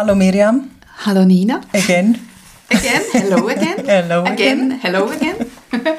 [0.00, 0.70] Hallo Miriam.
[1.04, 1.60] Hallo Nina.
[1.74, 2.18] Again.
[2.70, 3.02] Again.
[3.12, 3.84] Hello again.
[3.86, 4.80] Hello again.
[4.82, 5.46] Hello again.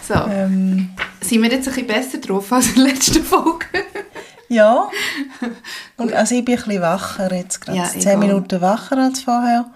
[0.00, 0.14] so.
[0.14, 0.90] Ähm,
[1.20, 3.66] Sind wir jetzt ein bisschen besser drauf als in der letzten Folge?
[4.48, 4.88] ja.
[5.96, 7.76] Und also ich bin ein bisschen wacher jetzt gerade.
[7.76, 9.72] Ja, Zehn Minuten wacher als vorher.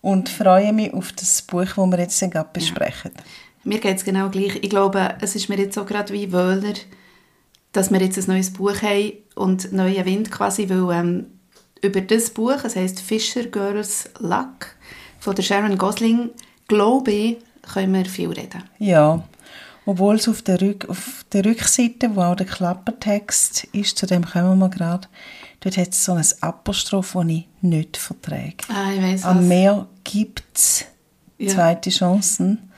[0.00, 3.12] Und freue mich auf das Buch, das wir jetzt gerade besprechen.
[3.62, 4.56] Mir geht es genau gleich.
[4.60, 6.74] Ich glaube, es ist mir jetzt so gerade wie Wöhler,
[7.70, 11.37] dass wir jetzt ein neues Buch haben und neuen Wind quasi, weil ähm,
[11.82, 14.74] über das Buch, es heißt Fisher Girls Luck
[15.20, 16.30] von der Sharon Gosling,
[16.66, 17.36] glaube ich,
[17.72, 18.62] können wir viel reden.
[18.78, 19.22] Ja.
[19.86, 24.24] Obwohl es auf der, Rück auf der Rückseite, wo auch der Klappertext ist, zu dem
[24.24, 25.08] kommen wir gerade,
[25.60, 28.56] dort hat es so ein Apostroph, das ich nicht verträge.
[28.68, 29.44] Ah, ich weiss Am was.
[29.46, 30.84] Meer gibt es
[31.38, 31.54] Ja.
[31.54, 32.70] zweite Chancen.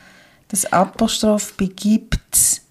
[0.49, 2.63] Das Apostroph bei gibt's,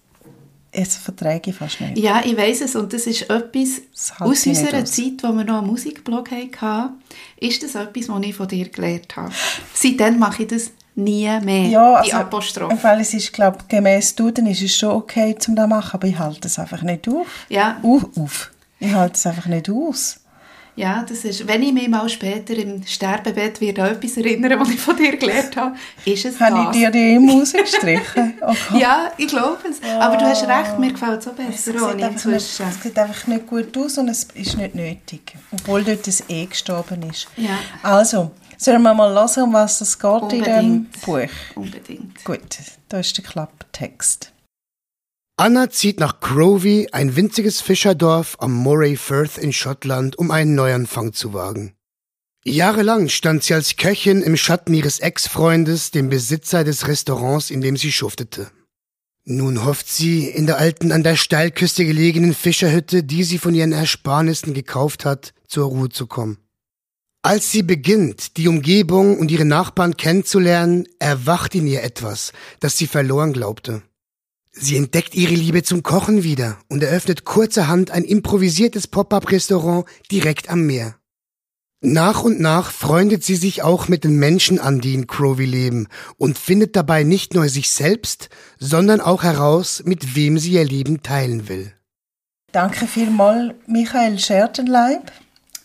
[0.72, 1.98] es verträge ich fast nicht.
[1.98, 4.92] Ja, ich weiss es und das ist etwas Das aus unserer aus.
[4.92, 6.94] Zeit, wo wir noch einen Musikblog hatten,
[7.38, 9.32] ist das etwas, was ich von dir gelernt habe.
[9.74, 12.78] Seitdem mache ich das nie mehr, Ja, die also, Apostrophe.
[12.82, 16.18] Weil es ist, glaube gemäß Duden ist es schon okay, zum das machen, aber ich
[16.18, 17.26] halte es einfach nicht auf.
[17.48, 17.78] Ja.
[17.82, 18.50] Auf, auf.
[18.78, 20.19] Ich halte es einfach nicht aus.
[20.80, 24.70] Ja, das ist, wenn ich mich mal später im Sterbebett wieder an etwas erinnere, was
[24.70, 26.76] ich von dir gelernt habe, ist es Habe ich das.
[26.76, 28.34] dir die immer rausgestrichen?
[28.42, 28.76] Oh.
[28.78, 29.80] Ja, ich glaube es.
[30.00, 32.66] Aber du hast recht, mir gefällt es so Es besser sieht, ohne einfach nicht, inzwischen.
[32.68, 35.34] es sieht einfach nicht gut aus und es ist nicht nötig.
[35.52, 37.28] Obwohl dort das E gestorben ist.
[37.36, 37.50] Ja.
[37.82, 41.00] Also, sollen wir mal hören, um was es geht in dem Unbedingt.
[41.02, 41.28] Buch?
[41.56, 42.24] Unbedingt.
[42.24, 42.40] Gut,
[42.88, 44.32] da ist der Klappertext.
[45.40, 51.14] Anna zieht nach Crovey, ein winziges Fischerdorf am Moray Firth in Schottland, um einen Neuanfang
[51.14, 51.72] zu wagen.
[52.44, 57.78] Jahrelang stand sie als Köchin im Schatten ihres Ex-Freundes, dem Besitzer des Restaurants, in dem
[57.78, 58.50] sie schuftete.
[59.24, 63.72] Nun hofft sie, in der alten, an der Steilküste gelegenen Fischerhütte, die sie von ihren
[63.72, 66.36] Ersparnissen gekauft hat, zur Ruhe zu kommen.
[67.22, 72.86] Als sie beginnt, die Umgebung und ihre Nachbarn kennenzulernen, erwacht in ihr etwas, das sie
[72.86, 73.82] verloren glaubte.
[74.62, 80.66] Sie entdeckt ihre Liebe zum Kochen wieder und eröffnet kurzerhand ein improvisiertes Pop-up-Restaurant direkt am
[80.66, 80.96] Meer.
[81.80, 85.88] Nach und nach freundet sie sich auch mit den Menschen an, die in Crowley leben
[86.18, 88.28] und findet dabei nicht nur sich selbst,
[88.58, 91.72] sondern auch heraus, mit wem sie ihr Leben teilen will.
[92.52, 95.10] Danke vielmals, Michael Schertenleib.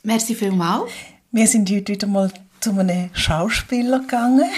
[0.03, 0.89] Merci vielmals.
[1.33, 2.31] Wir sind heute wieder mal
[2.61, 4.49] zu einem Schauspieler gegangen.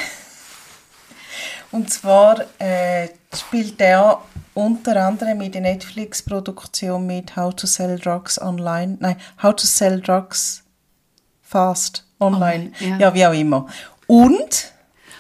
[1.72, 4.22] Und zwar äh, spielt er
[4.54, 8.98] unter anderem in der Netflix-Produktion mit How to Sell Drugs Online.
[9.00, 10.64] Nein, How to Sell Drugs
[11.42, 12.72] Fast Online.
[12.72, 12.98] Online, ja.
[12.98, 13.14] ja.
[13.14, 13.68] wie auch immer.
[14.08, 14.74] Und,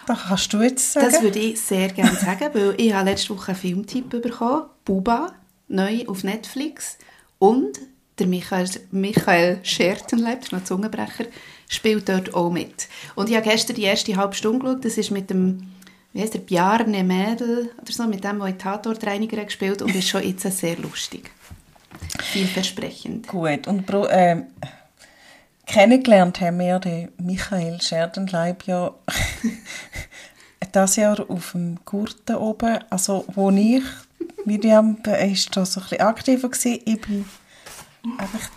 [0.08, 1.08] da kannst du jetzt sagen.
[1.12, 5.34] Das würde ich sehr gerne sagen, weil ich habe letzte Woche einen Filmtipp bekommen, Buba,
[5.68, 6.98] neu auf Netflix.
[7.40, 7.78] Und
[8.18, 11.26] der Michael, Michael Schertenleib, das ist noch ein Zungenbrecher,
[11.70, 12.88] spielt dort auch mit.
[13.16, 15.72] Und ich habe gestern die erste halbe Stunde geschaut, das ist mit dem,
[16.14, 20.10] wie heißt der, Bjarne Mädel oder so, mit dem, der in Tatortreiniger gespielt und ist
[20.10, 21.32] schon jetzt sehr lustig.
[22.20, 23.28] Vielversprechend.
[23.28, 24.44] Gut, und äh,
[25.66, 28.94] kennengelernt haben wir den Michael Scherdenleib ja
[30.72, 33.84] das Jahr auf dem Gurten oben, also wo ich,
[34.46, 36.82] Miriam, ist da so ein bisschen aktiver gewesen.
[36.86, 37.26] Ich bin
[38.18, 38.50] einfach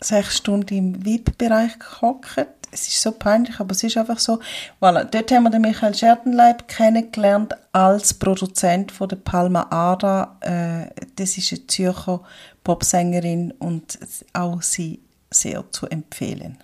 [0.00, 2.46] sechs Stunden im VIP-Bereich gehockt.
[2.74, 4.40] Es ist so peinlich, aber es ist einfach so.
[4.80, 5.04] Voilà.
[5.04, 10.36] Dort haben wir den Michael Scherdenleib kennengelernt als Produzent von der Palma Ada.
[10.40, 12.20] Äh, das ist eine Zürcher
[12.64, 13.98] Popsängerin und
[14.32, 16.56] auch sie sehr zu empfehlen.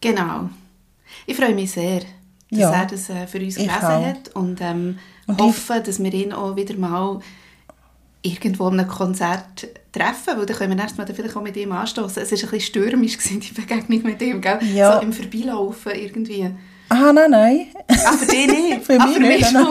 [0.00, 0.50] Genau.
[1.26, 2.00] Ich freue mich sehr,
[2.50, 6.12] dass Ja, er das äh, für uns gelesen hat und, ähm, Und hoffe, dass wir
[6.12, 7.20] ihn auch wieder mal
[8.24, 11.72] irgendwo an einem Konzert treffen, weil dann können wir erst mal vielleicht auch mit ihm
[11.72, 12.22] anstoßen.
[12.22, 14.58] Es war ein bisschen stürmisch, gewesen, die Begegnung mit ihm, gell?
[14.74, 14.94] Ja.
[14.94, 16.50] so im Vorbeilaufen irgendwie.
[16.88, 17.66] Ah, nein, nein.
[17.88, 18.84] Ah, für dich nicht?
[18.84, 19.66] Für ah, mich für mich nicht, nein,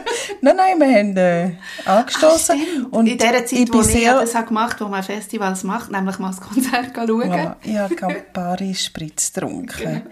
[0.40, 1.50] nein, nein, wir haben äh,
[1.84, 2.58] angestoßen.
[2.60, 2.92] Stimmt.
[2.92, 5.90] und in der Zeit, ich wo ich sehr, das habe gemacht wo man Festivals macht,
[5.90, 7.22] nämlich mal das Konzert schauen.
[7.22, 10.02] Voilà, ich habe Campari Spritz getrunken.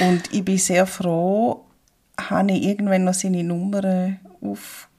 [0.00, 1.64] Und ich bin sehr froh,
[2.18, 4.18] habe ich irgendwann noch seine Nummer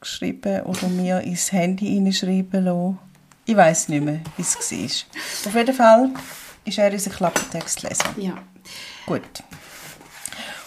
[0.02, 2.98] aufgeschrieben oder mir ins Handy hineinschreiben lassen.
[3.46, 5.48] Ich weiß nicht mehr, wie es war.
[5.48, 6.10] Auf jeden Fall
[6.66, 8.06] ist er unser Klappertextleser.
[8.18, 8.38] Ja.
[9.06, 9.22] Gut.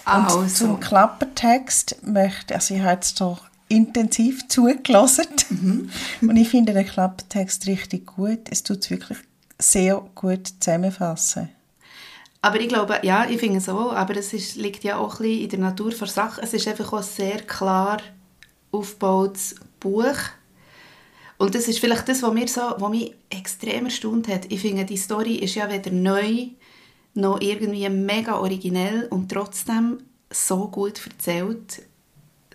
[0.04, 3.38] Und Also, zum Klappertext möchte, also ich habe jetzt hier
[3.68, 5.90] intensiv zugelassen Mhm.
[6.22, 8.40] und ich finde den Klappertext richtig gut.
[8.50, 9.18] Es tut es wirklich
[9.58, 11.50] sehr gut zusammenfassen.
[12.42, 15.22] aber ich glaube, ja, ich finde es auch, aber es ist, liegt ja auch ein
[15.22, 16.42] bisschen in der Natur der Sache.
[16.42, 17.98] Es ist einfach auch sehr klar
[18.72, 20.16] aufgebautes Buch.
[21.38, 24.50] Und das ist vielleicht das, was, mir so, was mich extrem erstaunt hat.
[24.50, 26.46] Ich finde, die Story ist ja weder neu,
[27.14, 29.98] noch irgendwie mega originell und trotzdem
[30.30, 31.82] so gut erzählt,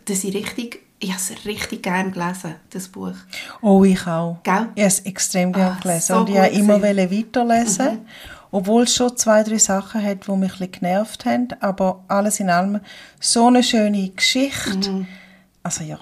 [0.06, 3.14] dass ich richtig, ich habe es richtig gerne gelesen, das Buch.
[3.62, 4.38] Oh, ich auch.
[4.44, 4.70] Gell?
[4.76, 6.02] Ich habe es extrem gerne Ah, gelesen.
[6.02, 8.00] so und ich wollte immer weiterlesen.
[8.50, 11.50] Obwohl es schon zwei, drei Sachen hat, die mich ein bisschen genervt haben.
[11.60, 12.80] Aber alles in allem
[13.20, 15.06] so eine schöne Geschichte.
[15.68, 16.00] Also ja,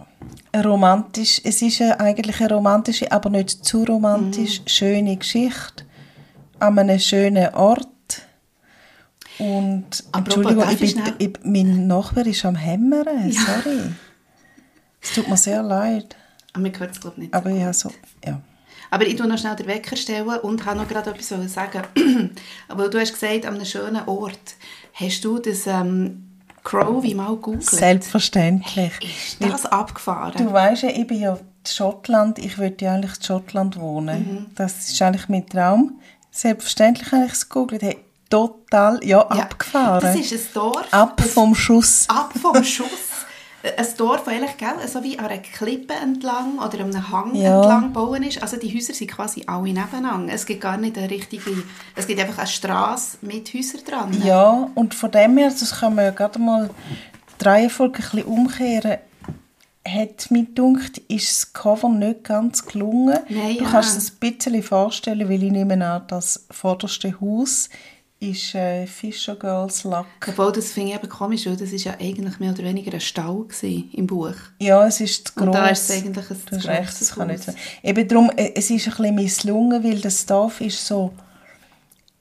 [0.61, 5.85] romantisch, es ist eine, eigentlich eine romantische, aber nicht zu romantisch, schöne Geschichte
[6.59, 7.87] an einem schönen Ort.
[9.39, 13.91] Und Apropos, Entschuldigung, ich ich ich, mein Nachbar ist am Hämmern, sorry.
[15.01, 16.15] Es tut mir sehr leid,
[16.53, 17.33] Aber mir gehört es, glaube ich, nicht.
[17.33, 17.89] aber ich habe so,
[18.23, 18.39] ja.
[18.91, 21.81] Aber ich tue noch schnell den Wecker stellen und habe noch gerade etwas sagen.
[22.67, 24.57] Aber du hast gesagt, an einem schönen Ort.
[24.93, 26.34] Hast du das ähm,
[26.65, 27.63] Crowley mal gegoogelt?
[27.69, 28.91] Selbstverständlich.
[29.39, 30.33] Ist das abgefahren?
[30.37, 34.19] Du weißt ja, ich bin ja in Schottland, ich würde ja eigentlich in Schottland wohnen.
[34.19, 34.45] Mhm.
[34.55, 35.99] Das ist eigentlich mein Traum.
[36.31, 37.81] Selbstverständlich habe ich es gegoogelt.
[37.83, 37.97] Hey,
[38.29, 40.01] total, ja, Ja, abgefahren.
[40.01, 40.87] Das ist ein Dorf.
[40.91, 42.05] Ab vom Schuss.
[42.09, 42.89] ab vom Schuss.
[43.77, 47.57] Ein Dorf, das eigentlich gell, so wie an einer Klippe entlang oder einem Hang Ja.
[47.61, 48.41] entlang gebaut ist.
[48.41, 50.33] Also die Häuser sind quasi alle nebeneinander.
[50.33, 51.63] Es gibt gar nicht eine richtige...
[51.95, 54.21] Es gibt einfach eine Straße mit Häusern dran.
[54.23, 56.69] Ja, und von dem her, das kann man ja gerade mal
[57.41, 58.97] die Reihenfolge ein bisschen umkehren,
[59.87, 63.19] hat mir gedacht, ist das Cover nicht ganz gelungen.
[63.29, 63.69] Nein, du ja.
[63.69, 67.69] kannst es ein bisschen vorstellen, weil ich nehme an, das vorderste Haus
[68.19, 70.05] ist äh, Fisher Girls Luck.
[70.27, 73.01] Obwohl, das finde ich eben komisch, weil das ist ja eigentlich mehr oder weniger ein
[73.01, 74.33] Stall gewesen im Buch.
[74.59, 75.45] Ja, es ist zu gross.
[75.47, 77.55] Und da ist es eigentlich ein Du hast recht, das kann nicht sein.
[77.83, 81.13] Eben darum, äh, es ist ein bisschen misslungen, weil das Dorf ist so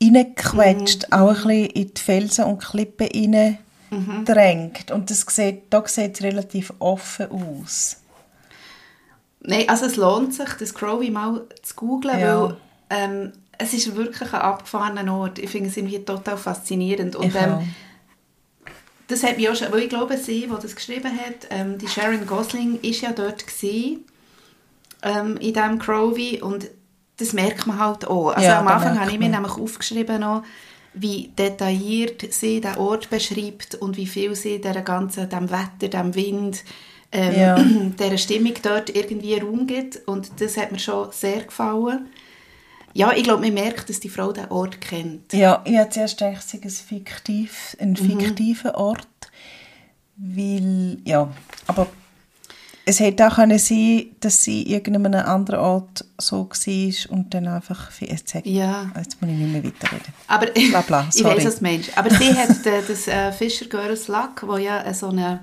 [0.03, 1.13] reingequetscht, Mhm.
[1.13, 3.59] auch ein bisschen in die Felsen und Klippen rein
[3.91, 4.25] Mhm.
[4.25, 4.91] drängt.
[4.91, 7.99] Und das sieht, da sieht es relativ offen aus.
[9.41, 12.43] Nein, also es lohnt sich, das Crowley mal zu googlen, Ja.
[12.43, 12.57] weil
[12.91, 15.39] ähm, es ist wirklich ein abgefahrener Ort.
[15.39, 17.17] Ich finde es irgendwie total faszinierend.
[17.17, 17.75] Und Ich ähm,
[19.07, 21.89] das hat mich auch schon, weil ich glaube, sie, die das geschrieben hat, ähm, die
[21.89, 24.05] Sharon Gosling, ist ja dort gewesen,
[25.03, 26.71] ähm, in diesem Crowley und
[27.19, 28.31] das merkt man halt auch.
[28.31, 30.43] Also Ja, am Anfang habe ich mir nämlich aufgeschrieben noch,
[30.95, 36.15] wie detailliert sie den Ort beschreibt und wie viel sie der ganzen, dem Wetter, dem
[36.15, 36.65] Wind,
[37.13, 37.57] ähm, Ja.
[37.99, 42.09] dieser Stimmung dort irgendwie Raum gibt und das hat mir schon sehr gefallen.
[42.97, 45.33] Ja, ich glaube, man merkt, dass die Frau den Ort kennt.
[45.33, 47.97] Ja, ich habe zuerst gedacht, es ein, fiktiv, ein Mhm.
[47.97, 49.07] fiktiver Ort,
[50.17, 51.29] weil, ja,
[51.67, 51.89] aber
[52.87, 57.91] es hätte auch können sein, dass sie irgendeinem anderen Ort so war und dann einfach,
[58.01, 58.91] jetzt, sag, Ja.
[58.97, 60.13] jetzt muss ich nicht mehr weiterreden.
[60.29, 61.97] Aber Bla, bla, ich weiß, du meinst.
[61.99, 65.41] Aber sie hat äh, das äh, Fisher Girls Luck, wo ja äh, so eine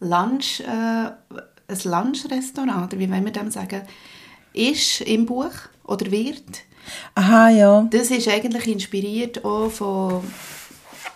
[0.00, 3.82] Lunch, äh, ein Lunchrestaurant, oder wie wollen wir dem sagen,
[4.52, 5.50] ist im Buch
[5.84, 6.60] oder wird.
[7.14, 7.86] Aha, ja.
[7.90, 10.22] Das ist eigentlich inspiriert auch von,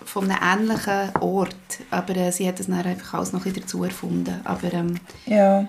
[0.04, 1.54] von einem ähnlichen Ort.
[1.90, 4.40] Aber äh, sie hat es dann einfach alles noch ein bisschen dazu erfunden.
[4.44, 4.96] Aber ähm,
[5.26, 5.66] Ja.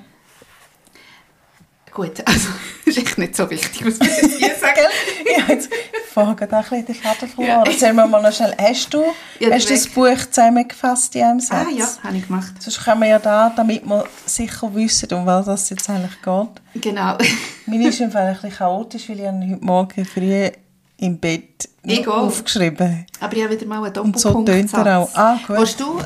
[1.92, 2.50] Gut, also
[2.86, 4.80] ist echt nicht so wichtig, was wir jetzt hier sagen.
[5.36, 5.70] ich habe jetzt
[6.14, 7.64] vorher gerade ein bisschen den Faden verloren.
[7.66, 9.04] Erzähl mir mal noch schnell, hast du,
[9.40, 11.68] Ja, hast du das Buch zusammengefasst in einem Satz?
[11.68, 12.54] Ah ja, habe ich gemacht.
[12.60, 16.82] Sonst können wir ja da, damit wir sicher wissen, um was es jetzt eigentlich geht.
[16.82, 17.18] Genau.
[17.66, 20.50] Meine ist im Fall ein bisschen chaotisch, weil ich habe heute Morgen früh
[20.98, 21.68] im Bett
[22.08, 24.72] aufgeschrieben Aber ich habe wieder mal einen Und so Doppelpunkt.
[24.72, 25.10] tönt er auch.
[25.16, 25.58] Ah, gut.
[25.58, 26.00] Willst du,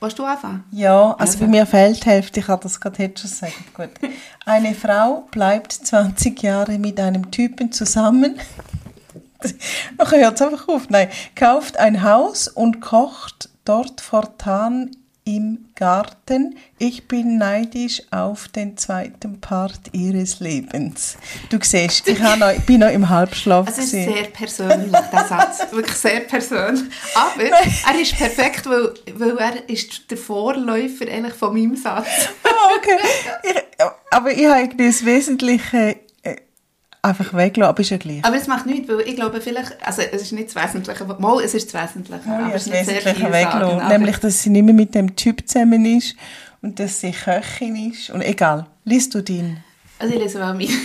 [0.00, 0.64] willst du anfangen?
[0.70, 3.52] Ja, also Ja, bei mir fehlt die Hälfte, ich kann das gerade jetzt schon sagen.
[3.74, 3.90] Gut.
[4.44, 8.38] Eine Frau bleibt 20 Jahre mit einem Typen zusammen.
[9.98, 10.90] Noch hört es einfach auf.
[10.90, 14.90] Nein, kauft ein Haus und kocht dort fortan
[15.36, 16.56] im Garten.
[16.78, 21.16] Ich bin neidisch auf den zweiten Part ihres Lebens.
[21.50, 23.68] Du siehst, ich noch, bin noch im Halbschlaf.
[23.68, 25.60] Es ist sehr persönlich, der Satz.
[25.70, 26.92] Wirklich sehr persönlich.
[27.14, 32.08] Aber er ist perfekt, weil, weil er ist der Vorläufer eigentlich von meinem Satz.
[32.42, 32.98] Ah, okay.
[33.44, 35.96] Ich, aber ich habe das Wesentliche
[37.02, 38.24] einfach weggelassen, aber ist ja gleich.
[38.24, 41.42] Aber es macht nichts, weil ich glaube vielleicht, also es ist nicht das Wesentliche, mal,
[41.42, 43.78] es ist das Wesentliche, Ja, aber es ist nicht sehr Wesentliche viel weggelassen.
[43.78, 43.88] sagen.
[43.88, 46.16] Nämlich, dass sie nicht mehr mit dem Typ zusammen ist
[46.62, 48.10] und dass sie Köchin ist.
[48.10, 49.58] Und egal, liest du den?
[49.98, 50.68] Also ich lese mal mein.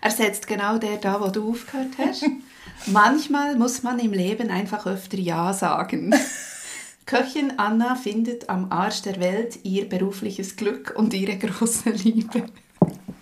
[0.00, 2.24] Er setzt genau der da, wo du aufgehört hast.
[2.86, 6.14] Manchmal muss man im Leben einfach öfter Ja sagen.
[7.06, 12.44] Köchin Anna findet am Arsch der Welt ihr berufliches Glück und ihre große Liebe.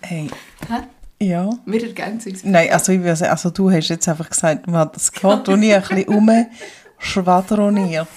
[0.02, 0.28] Hey.
[0.68, 0.74] Hä?
[1.20, 1.50] Ja.
[1.64, 2.44] Wir ergänzen uns.
[2.44, 5.24] Nein, also, ich würde sagen, also du hast jetzt einfach gesagt, man hat das ich
[5.24, 6.04] ein bisschen
[6.98, 8.08] umschwadroniert.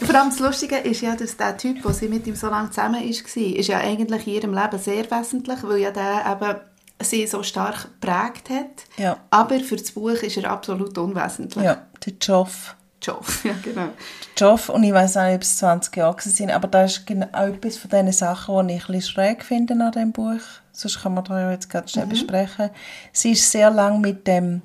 [0.00, 2.70] Vor allem das Lustige ist ja, dass der Typ, der sie mit ihm so lange
[2.70, 6.60] zusammen war, ist ja eigentlich in ihrem Leben sehr wesentlich, weil ja der eben
[7.00, 8.84] sie so stark geprägt hat.
[8.96, 9.18] Ja.
[9.30, 11.64] Aber für das Buch ist er absolut unwesentlich.
[11.64, 12.76] Ja, der Joff.
[13.02, 13.88] Joff, ja genau.
[14.36, 17.26] Joff, und ich weiß auch nicht, ob es 20 Jahre sind, aber das ist genau
[17.32, 20.40] etwas von diesen Sachen, die ich ein bisschen schräg finde an diesem Buch.
[20.72, 22.70] Sonst kann man da ja jetzt ganz schnell besprechen.
[23.12, 24.62] Sie ist sehr lange mit dem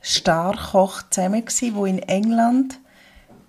[0.00, 2.78] Starkoch zusammen gewesen, wo in England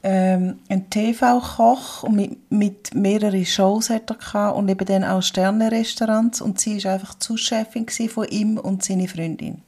[0.03, 5.21] ähm, ein TV-Koch und mit, mit mehreren Shows hat er gehabt und eben dann auch
[5.21, 9.61] Sterne-Restaurants und sie ist einfach Zuschefin von ihm und seine Freundin.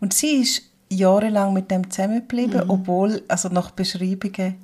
[0.00, 4.56] Und sie ist jahrelang mit dem zusammengeblieben, obwohl, also nach Beschreibungen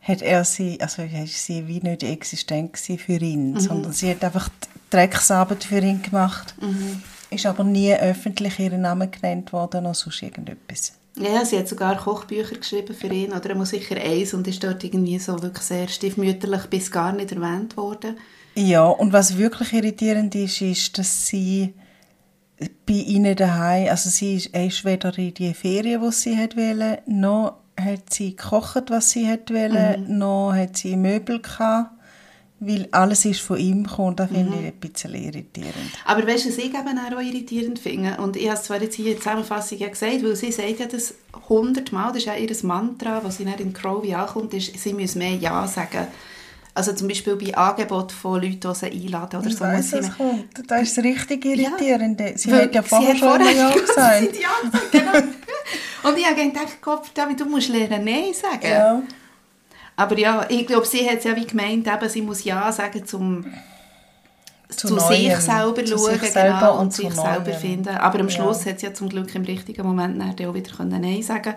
[0.00, 4.50] hat er sie, also ist sie wie nicht existent für ihn, sondern sie hat einfach
[4.90, 6.54] Drecksarbeit für ihn gemacht,
[7.30, 10.92] ist aber nie öffentlich ihren Namen genannt worden oder sonst irgendetwas.
[11.16, 13.50] Ja, sie hat sogar Kochbücher geschrieben für ihn, oder?
[13.50, 17.30] Er muss sicher eins und ist dort irgendwie so wirklich sehr stiefmütterlich bis gar nicht
[17.32, 18.18] erwähnt worden.
[18.56, 21.72] Ja, und was wirklich irritierend ist, ist, dass sie
[22.58, 26.56] bei ihnen daheim, also sie ist, er ist weder in die Ferien, die sie hat
[26.56, 31.90] wollte, noch hat sie gekocht, was sie hat wollte, noch hat sie Möbel gehabt,
[32.60, 35.74] weil alles ist von ihm gekommen, das finde ich ein bisschen irritierend.
[36.04, 38.16] Aber weißt du, was ich eben auch irritierend finde?
[38.18, 40.78] Und ich habe es zwar jetzt hier in der Zusammenfassung ja gesagt, weil sie sagt
[40.78, 41.14] ja das
[41.48, 45.16] hundertmal, das ist ja ihr Mantra, was sie dann in Crowley ankommt, ist, sie muss
[45.16, 46.06] mehr Ja sagen.
[46.76, 49.60] Also zum Beispiel bei Angeboten von Leuten, die sie einladen oder Ich so.
[49.64, 50.70] weiss, muss sie mehr- kommt.
[50.70, 52.32] Das ist das richtig Irritierende.
[52.36, 54.36] Sie Weil hat ja sie vorher schon vorher Ja gesagt.
[54.40, 55.12] Ja genau.
[56.02, 58.66] Und ich habe gedacht, Kopf, David, du musst lernen Nein sagen.
[58.66, 59.02] Ja.
[59.96, 63.06] Aber ja, ich glaube, sie hat es ja wie gemeint, eben, sie muss Ja sagen
[63.06, 63.44] zum
[64.68, 67.60] Zu zu, Neuem, sich selber zu schauen sich selber genau, und und sich selber Neuem.
[67.60, 67.88] finden.
[67.96, 68.34] Aber am Ja.
[68.34, 71.54] Schluss hat sie ja zum Glück im richtigen Moment dann auch wieder können Nein sagen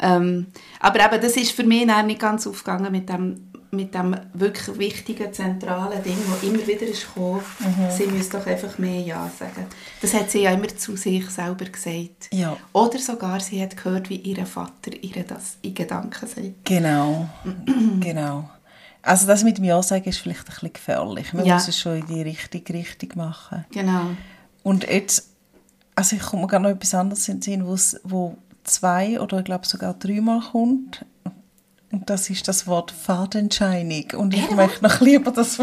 [0.00, 0.46] ähm,
[0.80, 4.78] Aber eben, das ist für mich dann nicht ganz aufgegangen mit dem, mit dem wirklich
[4.78, 7.40] wichtigen, zentralen Ding, das immer wieder ist gekommen.
[7.58, 7.90] Mhm.
[7.90, 9.66] Sie muss doch einfach mehr Ja sagen.
[10.02, 12.28] Das hat sie ja immer zu sich selber gesagt.
[12.32, 12.54] Ja.
[12.74, 16.64] Oder sogar, sie hat gehört, wie ihr Vater ihr das in Gedanken sagt.
[16.66, 17.26] Genau,
[18.00, 18.50] genau.
[19.00, 21.32] Also das mit dem Ja sagen ist vielleicht ein bisschen gefährlich.
[21.32, 21.54] Man Ja.
[21.54, 23.64] muss es schon in die richtige Richtung machen.
[23.72, 24.02] Genau.
[24.62, 25.30] Und jetzt,
[25.94, 29.66] also ich komme gerade noch etwas anderes in den Sinn, wo zwei oder ich glaube
[29.66, 31.06] sogar dreimal kommt.
[31.92, 34.14] Und das ist das Wort Fadenscheinig.
[34.14, 34.56] Und ich Ja.
[34.56, 35.58] möchte noch lieber das,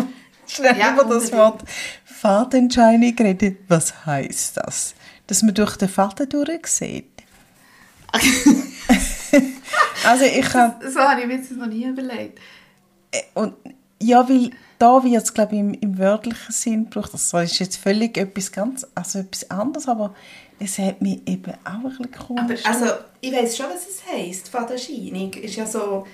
[0.48, 1.32] schnell Ja, über das.
[1.34, 1.64] Wort
[2.06, 3.58] Fadenscheinig reden.
[3.68, 4.94] Was heißt das?
[5.28, 7.06] Dass man durch den Faden durchsieht.
[10.06, 12.40] also ich habe So habe ich mir jetzt noch nie überlegt.
[13.36, 13.54] und
[14.02, 17.14] ja, weil da wird es, glaube ich, im, im wörtlichen Sinn gebraucht.
[17.14, 20.16] Das ist jetzt völlig etwas ganz, also etwas anderes, aber
[20.58, 22.66] es hat mich eben auch ein bisschen Aber komisch.
[22.66, 22.86] also,
[23.20, 24.48] ich weiß schon, was es heisst.
[24.50, 26.08] Fadenscheinig ist ja so,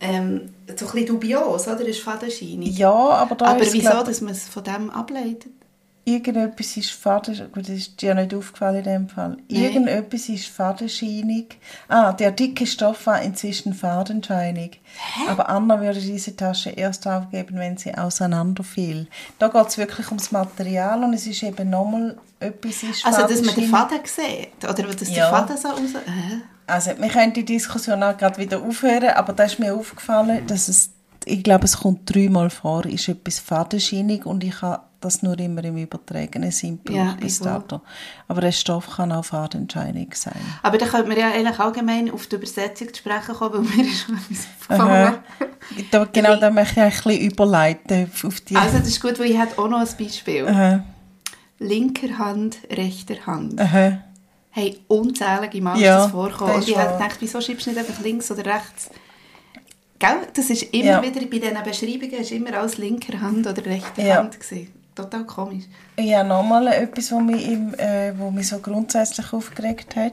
[0.00, 1.80] ähm, so ein bisschen dubios, oder?
[1.86, 2.76] Ist Fadenscheinig.
[2.78, 5.52] ja, aber da Aber ist, wieso, glaub, dass man es von dem ableitet?
[6.04, 9.36] irgendetwas ist Faden, gut, das ist dir nicht aufgefallen in dem Fall.
[9.50, 9.62] Nein.
[9.62, 11.58] Irgendetwas ist fadenscheinig.
[11.86, 14.80] Ah, der dicke Stoff war inzwischen fadenscheinig.
[15.28, 19.06] Aber Anna würde diese Tasche erst aufgeben, wenn sie auseinanderfiel.
[19.38, 23.42] Da geht es wirklich ums Material und es ist eben nochmal etwas ist Also, dass
[23.42, 23.68] man den fadenscheinig.
[23.68, 24.64] Faden sieht?
[24.64, 25.14] Oder dass Ja.
[25.14, 25.90] der Faden so raus...
[26.06, 26.40] Hä?
[26.68, 30.68] Also, wir können die Diskussion auch gerade wieder aufhören, aber da ist mir aufgefallen, dass
[30.68, 30.90] es,
[31.24, 35.62] ich glaube, es kommt dreimal vor, ist etwas fadenscheinig und ich habe das nur immer
[35.64, 37.80] im übertragenen Sinn Ja, bis dato.
[38.26, 40.40] Aber der Stoff kann auch fadenscheinig sein.
[40.62, 43.90] Aber da könnte man ja eigentlich allgemein auf die Übersetzung zu sprechen kommen, weil mir
[43.90, 45.14] ist schon etwas aufgefallen.
[45.90, 48.56] Da, genau, da möchte ich ein bisschen überleiten auf die...
[48.56, 50.46] Also, das ist gut, weil ich hätte auch noch ein Beispiel.
[50.46, 50.82] Aha,
[51.60, 53.60] Linker Hand, rechter Hand.
[53.60, 53.98] aha.
[54.58, 56.48] Hey, unzählige Mal Ja, ist das vorgekommen.
[56.48, 56.98] das Und ist ich habe wahr.
[56.98, 58.90] gedacht, wieso schreibst du nicht einfach links oder rechts?
[60.00, 60.16] Gell?
[60.34, 61.02] Das ist immer Ja.
[61.02, 64.16] wieder, bei diesen Beschreibungen ist immer alles linker Hand oder rechte Ja.
[64.16, 64.72] Hand gewesen.
[64.96, 65.64] Total komisch.
[65.96, 70.12] Ja, nochmal etwas, was mich, im, äh, wo mich so grundsätzlich aufgeregt hat,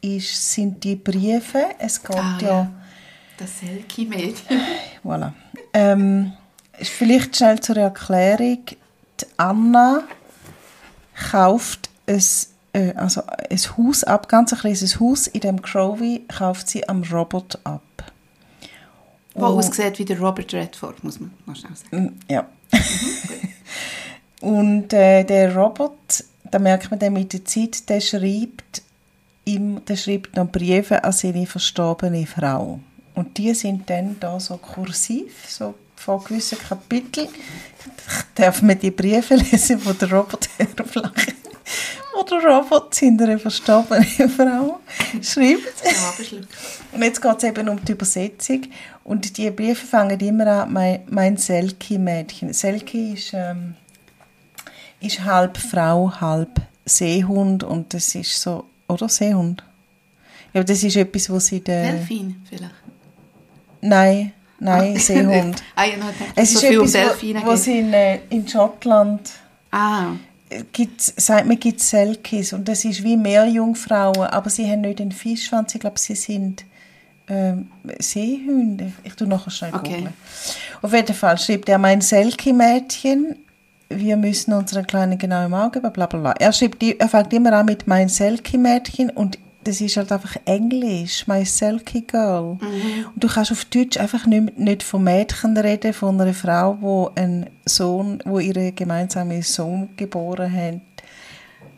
[0.00, 1.66] ist, sind die Briefe.
[1.78, 2.70] Es geht Ah, ja ja.
[3.38, 4.60] Das Selkie-Mädchen.
[5.04, 5.32] Voilà.
[5.72, 6.32] Ähm,
[6.80, 8.58] vielleicht schnell zur Erklärung.
[9.20, 10.02] Die Anna
[11.30, 12.22] kauft ein,
[12.74, 17.02] äh, also ein Haus ab, ganz ein kleines Haus in dem Crowley kauft sie am
[17.04, 17.82] Robert ab.
[19.34, 22.04] Wo aussieht wie der Robert Redford, muss man schnell sagen.
[22.04, 22.46] Mm, Ja.
[24.40, 28.82] Und äh, der Robert da merkt man dann mit der Zeit, der schreibt,
[29.44, 32.78] ihm, der schreibt noch Briefe an seine verstorbene Frau.
[33.16, 37.28] Und die sind dann da so kursiv, so von gewissen Kapiteln.
[38.36, 41.12] Darf man die Briefe lesen, wo der Robert Herflach
[42.18, 44.04] oder Robert seiner verstorbenen
[44.36, 44.80] Frau
[45.22, 45.82] schreibt.
[46.92, 48.62] Und jetzt geht es eben um die Übersetzung.
[49.02, 52.52] Und die Briefe fangen immer an, mein, mein Selki-Mädchen.
[52.52, 53.74] Selki ist, ähm,
[55.00, 57.64] ist halb Frau, halb Seehund.
[57.64, 59.62] Und das ist so, oder Seehund?
[60.52, 61.60] Ja, das ist etwas, was sie...
[61.60, 62.74] Delfin vielleicht?
[63.80, 64.32] Nein.
[64.60, 65.62] Nein, Seehund.
[65.74, 65.94] ah, ja,
[66.36, 69.30] es so ist etwas, was, was in, äh, in Schottland
[69.70, 70.12] ah.
[70.72, 75.12] Gibt, sagt man, gibt Selkis und das ist wie Meerjungfrauen, aber sie haben nicht einen
[75.12, 76.64] Fischschwanz, ich glaube, sie sind
[77.28, 77.68] ähm,
[77.98, 78.92] Seehunde.
[79.02, 79.96] Ich tue nachher schnell okay.
[79.96, 80.14] Googlen.
[80.82, 83.36] Auf jeden Fall schreibt er, mein Selki-Mädchen,
[83.88, 86.34] wir müssen unseren Kleinen genau im Auge, bla bla bla.
[86.38, 91.26] Er, schreibt, er fängt immer an mit mein Selki-Mädchen und das ist halt einfach Englisch,
[91.26, 92.58] my Selkie Girl.
[92.60, 93.06] Mhm.
[93.14, 97.10] Und du kannst auf Deutsch einfach nicht, nicht von Mädchen reden, von einer Frau, wo
[97.14, 100.80] einen Sohn, wo ihre gemeinsame Sohn geboren hat.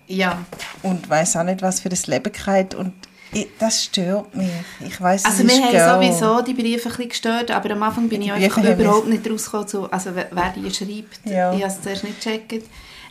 [0.09, 0.45] Ja.
[0.83, 2.75] Und weiß auch nicht, was für das Leben geht.
[2.75, 2.93] Und
[3.33, 4.51] ich, das stört mich.
[4.81, 5.95] Ich weiss, also wir haben Girl.
[5.95, 9.69] sowieso die Briefe ein bisschen gestört, aber am Anfang bin ich einfach überhaupt nicht rausgekommen,
[9.69, 11.21] zu, also wer die schreibt.
[11.25, 11.53] Ja.
[11.53, 12.65] Ich habe es zuerst nicht gecheckt.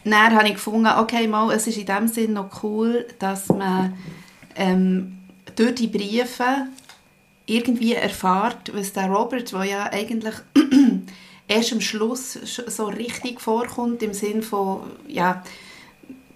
[0.04, 3.96] Dann habe ich gefunden, okay, mal, es ist in dem Sinn noch cool, dass man
[4.56, 5.20] ähm,
[5.56, 6.68] durch die Briefe
[7.46, 10.36] irgendwie erfahrt, was der Robert, der ja eigentlich
[11.48, 15.44] erst am Schluss so richtig vorkommt, im Sinn von, ja,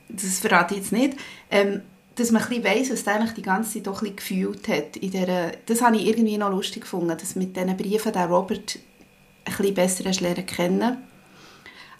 [0.09, 1.17] das verrate ich jetzt nicht,
[1.49, 1.81] ähm,
[2.15, 4.97] dass man ein weiss, was er eigentlich die ganze Zeit doch gefühlt hat.
[4.97, 8.77] In der, das habe ich irgendwie noch lustig gefunden, dass mit diesen Briefen der Robert
[9.45, 10.97] ein bisschen besser lernen kennen.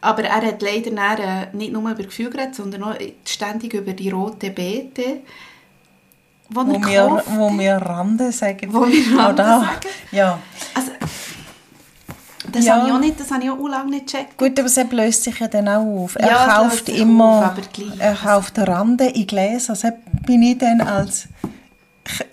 [0.01, 2.95] Aber er hat leider dann, nicht nur über Gefühle geredet, sondern auch
[3.25, 5.21] ständig über die rote Beete
[6.50, 8.73] wo, wo wir, wo wir Rande sagen.
[8.73, 9.88] Wo wir Rande sagen?
[10.12, 10.39] Ja.
[10.73, 10.91] Also,
[12.52, 12.76] das ja.
[12.76, 14.38] habe ich auch nicht, das habe ich auch lange nicht gecheckt.
[14.38, 16.15] Gut, aber es löst sich ja dann auch auf.
[16.15, 19.71] Er ja, kauft immer, auf, er kauft Rande in Gläser.
[19.71, 19.89] Also
[20.26, 21.28] bin ich dann als,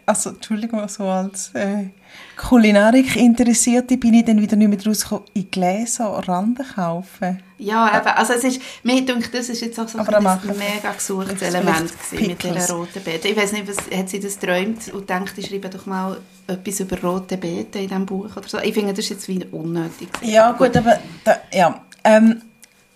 [0.06, 1.88] also Entschuldigung, so als äh,
[2.36, 7.42] Kulinarik Interessierte bin ich dann wieder nicht mehr rausgekommen, in Gläser Rande kaufen.
[7.58, 8.08] Ja, eben.
[8.08, 11.90] also es ist, mir denkt, das ist jetzt auch so ein, ein mega gesuchtes Element
[12.12, 13.28] mit dieser roten Beete.
[13.28, 16.80] Ich weiß nicht, was, hat sie das geträumt und denkt, ich schreibe doch mal etwas
[16.80, 18.58] über rote Beete in diesem Buch oder so.
[18.58, 20.08] Ich finde, das ist jetzt wieder unnötig.
[20.20, 21.80] Ja, gut, aber, da, ja.
[22.04, 22.42] Ähm,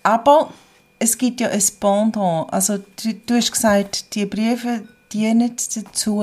[0.03, 0.53] aber
[0.99, 2.53] es gibt ja ein Pendant.
[2.53, 6.23] Also du, du hast gesagt, die Briefe dienen dazu,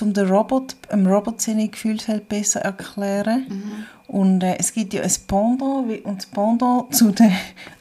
[0.00, 3.46] um den Robot, dem Robot seine Gefühlswelt besser erklären.
[3.48, 3.86] Mhm.
[4.06, 7.32] Und äh, es gibt ja ein Pendant, und das Pendant zu der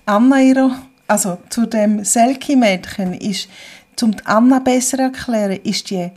[0.05, 3.49] Anna ihrer, also zu dem Selkie-Mädchen ist,
[4.01, 6.11] um die Anna besser erklären, ist die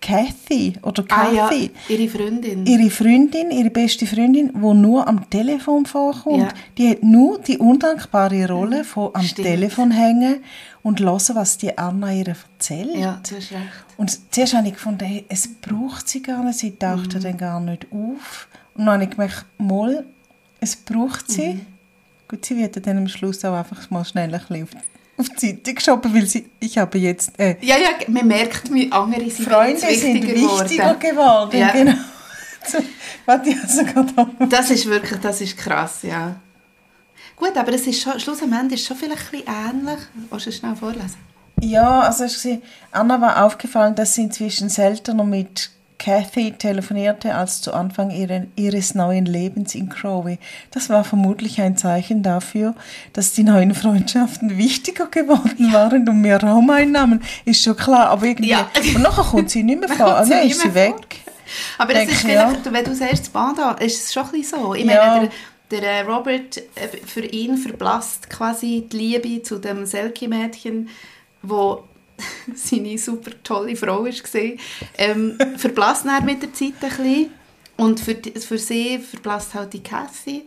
[0.00, 1.38] Kathy oder Kathy.
[1.38, 2.66] Ah, ja, ihre Freundin.
[2.66, 6.42] Ihre Freundin, ihre beste Freundin, die nur am Telefon vorkommt.
[6.42, 6.48] Ja.
[6.78, 9.48] Die hat nur die undankbare Rolle von am Stimmt.
[9.48, 10.42] Telefon hängen
[10.82, 12.94] und hören, was die Anna ihr erzählt.
[12.94, 13.62] Ja, du hast recht.
[13.96, 17.22] Und zuerst habe ich gefunden, hey, es braucht sie gar nicht, sie taucht mhm.
[17.22, 18.48] dann gar nicht auf.
[18.74, 20.04] Und dann habe ich gemerkt, mal,
[20.60, 21.54] es braucht sie.
[21.54, 21.66] Mhm.
[22.28, 24.70] Gut, sie wird dann am Schluss auch einfach mal schnell ein bisschen auf,
[25.16, 27.38] auf die Seite geschoben, weil sie, ich habe jetzt...
[27.38, 31.58] Äh, ja, ja, man merkt, wie andere sind Freunde sind wichtiger geworden.
[31.58, 31.72] Ja.
[31.72, 31.94] Genau.
[33.26, 36.36] Warte, ich also gerade Das ist wirklich, das ist krass, ja.
[37.36, 39.98] Gut, aber es ist schon, schlussendlich ist es schon vielleicht ein bisschen ähnlich.
[40.30, 41.16] Willst du es schnell vorlesen?
[41.60, 42.58] Ja, also ich
[42.92, 48.10] Anna war aufgefallen, dass sie inzwischen seltener mit Kathy telefonierte als zu Anfang
[48.56, 50.38] ihres neuen Lebens in Crowley.
[50.70, 52.74] Das war vermutlich ein Zeichen dafür,
[53.14, 57.22] dass die neuen Freundschaften wichtiger geworden waren und mehr Raum einnahmen.
[57.44, 58.50] Ist schon klar, aber irgendwie...
[58.50, 58.70] Ja.
[58.94, 60.24] Und nachher kommt sie nicht mehr vor.
[60.28, 60.94] Nein, ist sie weg.
[61.78, 62.48] Aber das ist ja.
[62.48, 64.74] vielleicht, wenn du sagst, Banda, ist es schon ein bisschen so.
[64.74, 65.14] Ich Ja.
[65.16, 65.30] meine,
[65.70, 70.88] der, der Robert, äh, für ihn verblasst quasi die Liebe zu dem Selkie-Mädchen,
[71.42, 71.84] wo
[72.54, 74.12] seine super tolle Frau war,
[74.98, 77.30] ähm, verblasst er mit der Zeit ein bisschen.
[77.76, 80.44] Und für, die, für sie verblasst halt die Cassie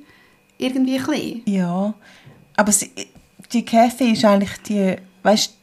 [0.58, 1.42] irgendwie ein bisschen.
[1.46, 1.94] Ja,
[2.56, 2.92] aber sie,
[3.52, 5.54] die Kathy ist eigentlich die, weißt,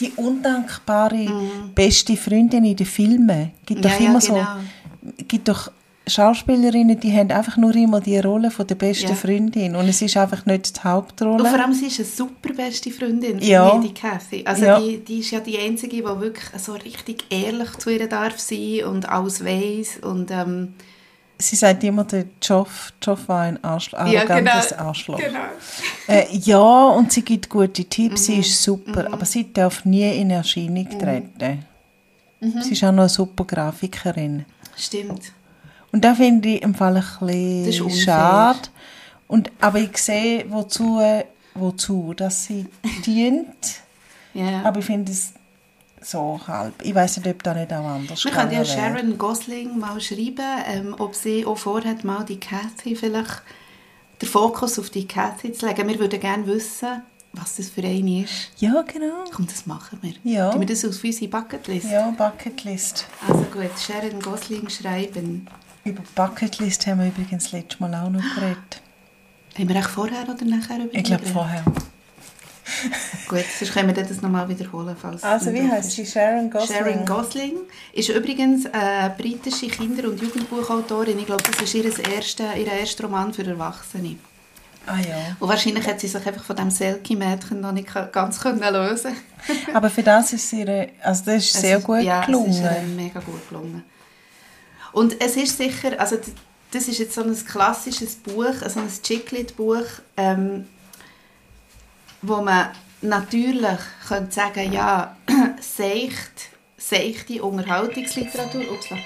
[0.00, 3.52] die undankbare beste Freundin in den Filmen.
[3.64, 3.96] Gibt doch Mhm.
[3.96, 4.60] Ja, ja, immer genau.
[5.02, 5.70] so, gibt doch
[6.08, 9.14] Schauspielerinnen, die haben einfach nur immer die Rolle von der besten Ja.
[9.14, 11.52] Freundin und es ist einfach nicht die Und vor Hauptrolle.
[11.52, 13.78] allem, sie ist eine super beste Freundin, Ja.
[13.78, 14.42] die Kathy.
[14.44, 14.80] Also Ja.
[14.80, 18.84] die, die ist ja die Einzige, die wirklich so richtig ehrlich zu ihr darf sein
[18.84, 19.98] und alles weiss.
[20.02, 20.74] Und ähm,
[21.38, 24.82] sie sagt immer, der Joff, Joff war ein Arschloch, Ja, arrogantes genau.
[24.82, 25.18] Arschloch.
[25.18, 25.38] Genau.
[26.10, 28.40] Äh, ja, und sie gibt gute Tipps, sie Mhm.
[28.40, 31.64] ist super, aber sie darf nie in Erscheinung treten.
[32.40, 32.62] Mhm.
[32.62, 34.46] Sie ist auch noch eine super Grafikerin.
[34.74, 35.32] Stimmt.
[35.92, 38.68] Und da finde ich im Fall ein bisschen schade.
[39.26, 41.00] Und, aber ich sehe, wozu,
[41.54, 42.66] wozu dass sie
[43.06, 43.82] dient.
[44.34, 44.62] Ja.
[44.62, 45.32] Aber ich finde es
[46.00, 46.74] so halb.
[46.82, 48.64] Ich weiß nicht, ob da nicht auch anders Wir können ja.
[48.64, 53.42] Sharon Gosling mal schreiben, ähm, ob sie auch vorhat, mal die Cathy vielleicht
[54.20, 55.88] den Fokus auf die Cathy zu legen.
[55.88, 58.50] Wir würden gerne wissen, was das für eine ist.
[58.58, 59.24] Ja, genau.
[59.32, 60.14] Komm, das machen wir.
[60.24, 60.50] Ja.
[60.50, 61.90] Tun wir das auf unsere Bucketlist?
[61.90, 63.06] Ja, Bucketlist.
[63.26, 65.48] Also gut, Sharon Gosling schreiben.
[65.88, 68.80] Über Bucketlist haben wir übrigens letztes Mal auch noch geredet.
[69.58, 71.64] Haben wir echt vorher oder nachher über Ich die glaube vorher.
[73.28, 74.94] Gut, sonst können wir das nochmal wiederholen.
[75.00, 76.04] Falls Also, wie heißt sie?
[76.06, 76.76] Sharon Gosling?
[76.78, 77.52] Sharon Gosling
[77.92, 81.18] ist übrigens eine britische Kinder- und Jugendbuchautorin.
[81.18, 84.16] Ich glaube, das ist ihr erster, ihr erster Roman für Erwachsene.
[84.86, 85.36] Ah ja.
[85.40, 89.12] Und wahrscheinlich hat sie sich einfach von dem Selkie-Mädchen noch nicht ganz können lösen
[89.74, 90.64] Aber für das ist sie,
[91.02, 92.50] also das ist sehr Es- gut ja, gelungen.
[92.50, 93.82] es ist mega gut gelungen.
[94.92, 96.16] Und es ist sicher, also
[96.70, 100.66] das ist jetzt so ein klassisches Buch, so ein Chiclet-Buch, ähm,
[102.22, 102.68] wo man
[103.00, 105.16] natürlich könnte sagen, ja,
[105.60, 108.98] seicht, seichte Unterhaltungsliteratur, upsla.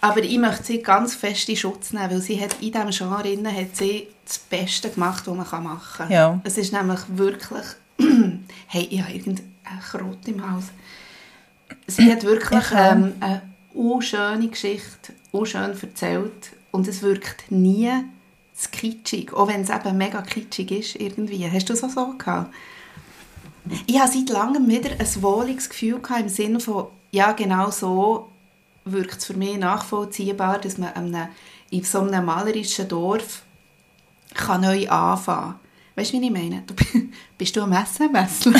[0.00, 3.28] Aber ich möchte sie ganz fest in Schutz nehmen, weil sie hat in diesem Genre
[3.28, 6.10] innen hat sie das Beste gemacht, was man machen kann.
[6.10, 6.40] Ja.
[6.44, 7.64] Es ist nämlich wirklich...
[8.68, 9.54] hey, ich habe irgendeinen
[9.90, 10.64] Krot im Haus.
[11.86, 13.42] Sie hat wirklich ähm, eine
[13.76, 17.92] unschöne Geschichte, unschön erzählt und es wirkt nie
[18.54, 21.48] zu kitschig, auch wenn es eben mega kitschig ist irgendwie.
[21.50, 22.54] Hast du es auch so gehabt?
[23.86, 28.30] Ich habe seit langem wieder ein wohliges Gefühl gehabt, im Sinne von, ja genau so
[28.84, 31.28] wirkt es für mich nachvollziehbar, dass man einem,
[31.70, 33.42] in so einem malerischen Dorf
[34.32, 35.60] kann neu anfangen kann.
[35.96, 36.62] Weißt du, wie ich meine?
[36.66, 36.74] Du,
[37.38, 38.44] bist du am SMS?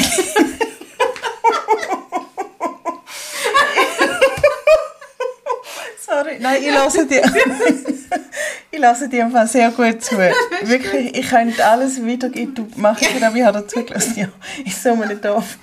[6.06, 7.22] Sorry, nein, ich lasse dir.
[8.70, 10.16] ich lasse dir einfach sehr gut zu.
[10.62, 12.54] Wirklich, ich könnte alles wiedergeben.
[12.54, 14.14] Du machst es, aber ich habe dazu gelassen.
[14.16, 14.28] Ja,
[14.64, 15.58] ich soll mir nicht auf.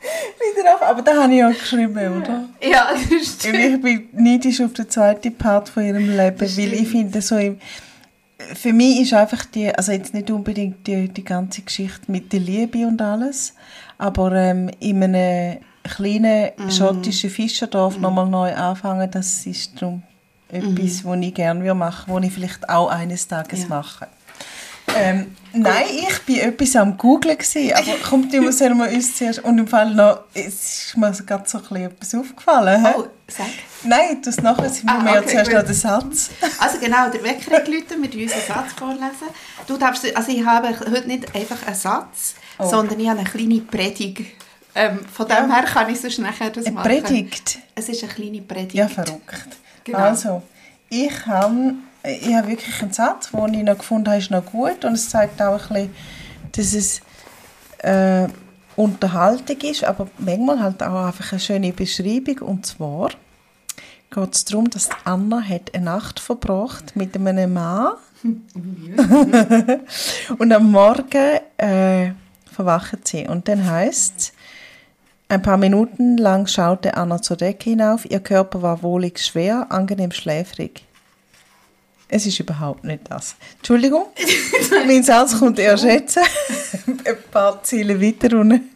[0.00, 0.82] Wieder auf.
[0.82, 2.48] Aber da habe ich ja geschrieben, oder?
[2.60, 3.58] ja, das stimmt.
[3.58, 7.60] ich bin neidisch auf den zweiten Part von ihrem Leben, weil ich finde, so im,
[8.54, 12.40] für mich ist einfach die, also jetzt nicht unbedingt die, die ganze Geschichte mit der
[12.40, 13.54] Liebe und alles,
[13.98, 16.70] aber ähm, in einem kleinen Mhm.
[16.70, 20.02] schottischen Fischerdorf nochmal neu anfangen, das ist darum
[20.48, 23.62] etwas, was ich gerne machen würde, was ich vielleicht auch eines Tages.
[23.62, 23.68] Ja.
[23.68, 24.06] mache.
[24.94, 29.38] Ähm, nein, ich bin etwas am Googlen gewesen, aber kommt immer, sollen wir uns zuerst,
[29.38, 32.86] und im Fall noch, es ist mir gerade so ein bisschen etwas aufgefallen.
[32.98, 33.46] Oh, sag.
[33.84, 35.58] Nein, das nachher sind wir Ah, mir okay, zuerst gut.
[35.60, 36.30] noch den Satz.
[36.58, 39.28] Also genau, der Wecker hat geläutet, wir unseren Satz vorlesen.
[39.66, 42.68] Du darfst, also ich habe heute nicht einfach einen Satz, Oh.
[42.68, 44.26] sondern ich habe eine kleine Predigt.
[44.74, 46.88] Ähm, von dem her kann ich sonst nachher das Eine machen.
[46.88, 47.58] Predigt.
[47.74, 48.74] Es ist eine kleine Predigt.
[48.74, 49.48] Ja, verrückt.
[49.84, 49.98] Genau.
[49.98, 50.42] Also,
[50.88, 54.84] ich habe ich habe wirklich einen Satz, den ich noch gefunden habe, ist noch gut
[54.84, 55.94] und es zeigt auch ein bisschen,
[56.52, 57.00] dass es
[57.78, 58.26] äh,
[58.76, 63.10] Unterhaltung ist, aber manchmal halt auch einfach eine schöne Beschreibung und zwar
[64.10, 67.94] geht es darum, dass Anna hat eine Nacht verbracht mit einem Mann
[70.38, 72.12] und am Morgen äh,
[72.50, 74.32] verwacht sie und dann heißt
[75.32, 78.04] ein paar Minuten lang schaute Anna zur Decke hinauf.
[78.04, 80.84] Ihr Körper war wohlig schwer, angenehm schläfrig.
[82.08, 83.36] Es ist überhaupt nicht das.
[83.56, 84.04] Entschuldigung,
[84.86, 86.18] mein Satz kommt erst jetzt.
[86.86, 88.68] Ein paar Ziele weiter unten.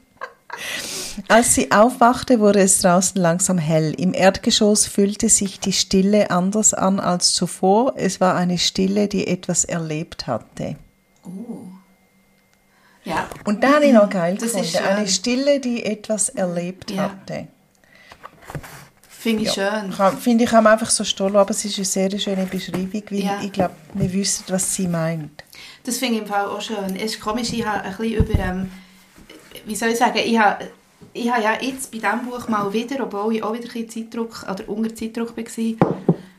[1.28, 3.94] Als sie aufwachte, wurde es draußen langsam hell.
[3.98, 7.92] Im Erdgeschoss fühlte sich die Stille anders an als zuvor.
[7.96, 10.76] Es war eine Stille, die etwas erlebt hatte.
[13.06, 13.26] Ja.
[13.44, 14.68] Und da habe ich noch geil Das ist gefunden.
[14.76, 14.86] schön.
[14.86, 17.04] Eine Stille, die etwas erlebt Ja.
[17.04, 17.48] hatte.
[19.08, 19.90] Finde ich schön.
[19.96, 23.18] Kann- Finde ich, man einfach so stolz, aber es ist eine sehr schöne Beschreibung, weil
[23.18, 23.40] Ja.
[23.42, 25.42] ich glaube, wir wissen, was sie meint.
[25.84, 26.94] Das finde ich im Fall auch schön.
[26.96, 28.70] Es ist komisch, ich habe ein bisschen über, ähm,
[29.64, 30.66] wie soll ich sagen, ich habe,
[31.12, 33.88] ich habe ja jetzt bei diesem Buch mal wieder, obwohl ich auch wieder ein bisschen
[34.10, 35.44] Zeitdruck, oder unter Zeitdruck war,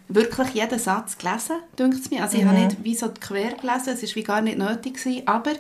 [0.10, 2.24] wirklich jeden Satz gelesen, denkt es mir.
[2.24, 5.24] Also ich habe nicht wie so quer gelesen, es war wie gar nicht nötig, gewesen,
[5.26, 5.52] aber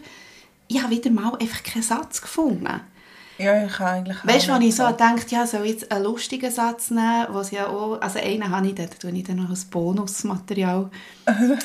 [0.67, 2.81] ich habe wieder mal einfach keinen Satz gefunden.
[3.37, 5.91] Ja, ich kann eigentlich auch Weißt du, wenn ich so denke, ja, soll ich jetzt
[5.91, 9.35] einen lustigen Satz nehmen, was ja auch, also einen habe ich, den tue ich dann
[9.37, 10.89] noch als Bonusmaterial,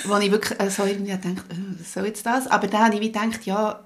[0.04, 2.46] wo ich wirklich äh, so irgendwie denke, äh, soll jetzt das?
[2.46, 3.80] Aber dann habe ich wie gedacht, ja,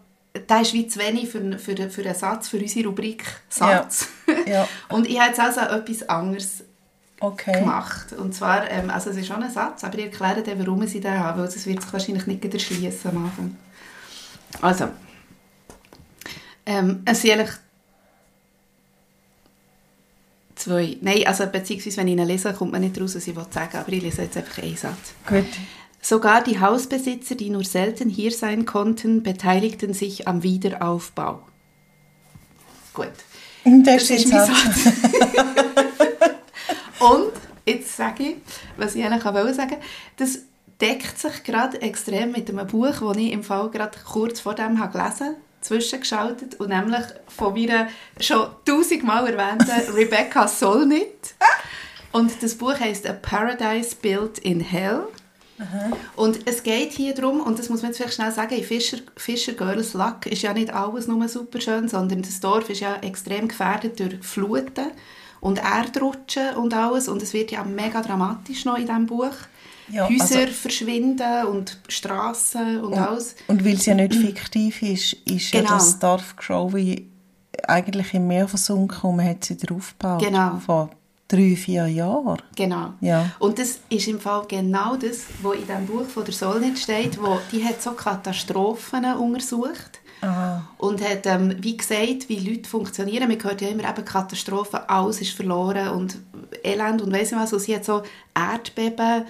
[0.49, 4.09] der ist wie zu wenig für, für, für einen Satz, für unsere Rubrik Satz.
[4.47, 4.69] Ja.
[4.89, 6.65] Und ich habe jetzt also etwas anderes
[7.19, 7.61] Okay.
[7.61, 8.13] gemacht.
[8.13, 11.01] Und zwar, ähm, also es ist schon ein Satz, aber ich erkläre dir, warum sie
[11.01, 13.57] den haben, weil es wird sich wahrscheinlich nicht erschließen am Anfang.
[14.61, 14.89] Also,
[16.67, 17.57] ähm, es sind eigentlich
[20.57, 23.79] zwei, nein, also beziehungsweise wenn ich ihn lese, kommt man nicht raus, was ich sagen
[23.79, 25.15] aber ich lese jetzt einfach einen Satz.
[25.27, 25.47] Gut.
[26.01, 31.43] Sogar die Hausbesitzer, die nur selten hier sein konnten, beteiligten sich am Wiederaufbau.
[32.95, 33.13] Gut.
[33.65, 34.87] Das, ist mein mein Satz.
[37.01, 37.33] Und
[37.67, 38.37] jetzt sage ich,
[38.77, 39.77] was ich eigentlich auch wollte sagen,
[40.17, 40.41] das
[40.81, 44.79] deckt sich gerade extrem mit einem Buch, das ich im Fall gerade kurz vor dem
[44.79, 47.89] habe gelesen zwischengeschaltet und nämlich von meiner
[48.21, 51.35] schon tausendmal erwähnten Rebecca Solnit.
[52.13, 55.03] Und das Buch heißt A Paradise Built in Hell.
[56.17, 58.99] Und es geht hier darum, und das muss man jetzt vielleicht schnell sagen, in Fischer,
[59.17, 62.97] Fischer Girls Luck ist ja nicht alles nur super schön, sondern das Dorf ist ja
[62.97, 64.91] extrem gefährdet durch Fluten
[65.41, 67.09] und Erdrutschen und alles.
[67.09, 69.35] Und es wird ja mega dramatisch noch in diesem Buch.
[69.89, 73.37] Ja, Häuser also- verschwinden und Straßen und, alles.
[73.49, 75.75] Und weil es ja nicht fiktiv ist, ist ja Genau.
[75.75, 77.09] das Dorf Growy
[77.69, 80.23] eigentlich im Meer versunken und man hat es wieder aufgebaut.
[80.23, 80.59] Genau.
[80.65, 80.91] Vor
[81.29, 82.41] drei, vier Jahren.
[82.55, 82.95] Genau.
[83.01, 83.31] Ja.
[83.39, 87.21] Und das ist im Fall genau das, was in diesem Buch von der Solnit steht,
[87.21, 90.63] wo die hat so Katastrophen untersucht Ah.
[90.79, 93.29] und hat ähm, wie gesagt, wie Leute funktionieren.
[93.29, 96.19] Man hört ja immer eben Katastrophen, alles ist verloren und
[96.65, 97.53] Elend und weiss ich was.
[97.53, 98.03] Und sie hat so
[98.35, 99.25] Erdbeben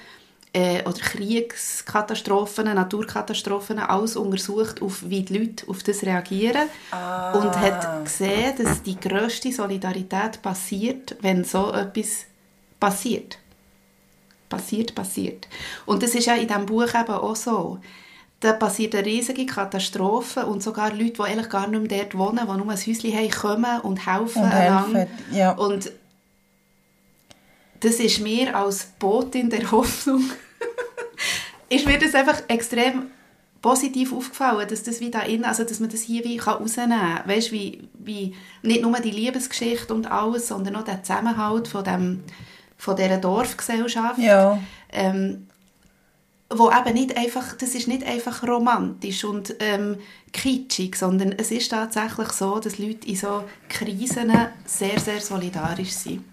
[0.56, 6.68] äh, oder Kriegskatastrophen, Naturkatastrophen, alles untersucht, auf wie die Leute auf das reagieren
[7.34, 12.24] und hat gesehen, dass die grösste Solidarität passiert, wenn so etwas
[12.80, 13.38] passiert.
[14.48, 15.46] Passiert, passiert.
[15.84, 17.78] Und das ist ja in diesem Buch eben auch so.
[18.40, 22.46] Da passiert eine riesige Katastrophe und sogar Leute, die eigentlich gar nicht mehr dort wohnen,
[22.46, 25.52] die nur ein Häuschen haben, kommen und helfen Und helfen, ja.
[25.52, 25.90] Und
[27.80, 30.24] das ist mir als Botin der Hoffnung,
[31.68, 33.10] ist mir das einfach extrem
[33.62, 36.98] positiv aufgefallen, dass das wie da innen, also dass man das hier wie kann rausnehmen
[36.98, 37.28] kann.
[37.28, 42.22] Weißt, wie, wie nicht nur die Liebesgeschichte und alles, sondern auch der Zusammenhalt von, dem,
[42.76, 44.18] von dieser Dorfgesellschaft.
[44.18, 44.58] Ja.
[44.92, 45.48] Ähm,
[46.48, 49.96] wo eben nicht einfach, das ist nicht einfach romantisch und ähm,
[50.32, 54.32] kitschig, sondern es ist tatsächlich so, dass Leute in so Krisen
[54.64, 56.24] sehr, sehr solidarisch sind.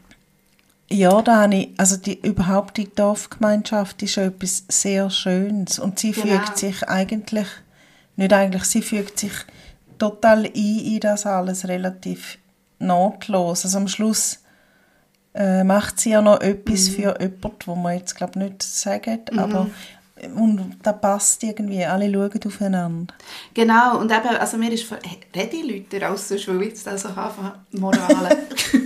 [0.89, 5.97] Ja, da habe ich, also die, überhaupt die Dorfgemeinschaft ist ja etwas sehr Schönes und
[5.99, 6.27] sie Genau.
[6.27, 7.47] fügt sich eigentlich,
[8.15, 9.31] nicht eigentlich, sie fügt sich
[9.97, 12.37] total ein in das alles relativ
[12.79, 13.65] nahtlos.
[13.65, 14.39] Also am Schluss
[15.33, 16.93] äh, macht sie ja noch etwas Mhm.
[16.93, 19.67] für jemanden, wo man jetzt glaube nicht sagen, aber
[20.35, 23.13] und da passt irgendwie, alle schauen aufeinander.
[23.53, 27.09] Genau, und eben, also mir ist, hey, rede ich Leute raus, will ich jetzt also
[27.09, 28.37] anfangen, Moralen.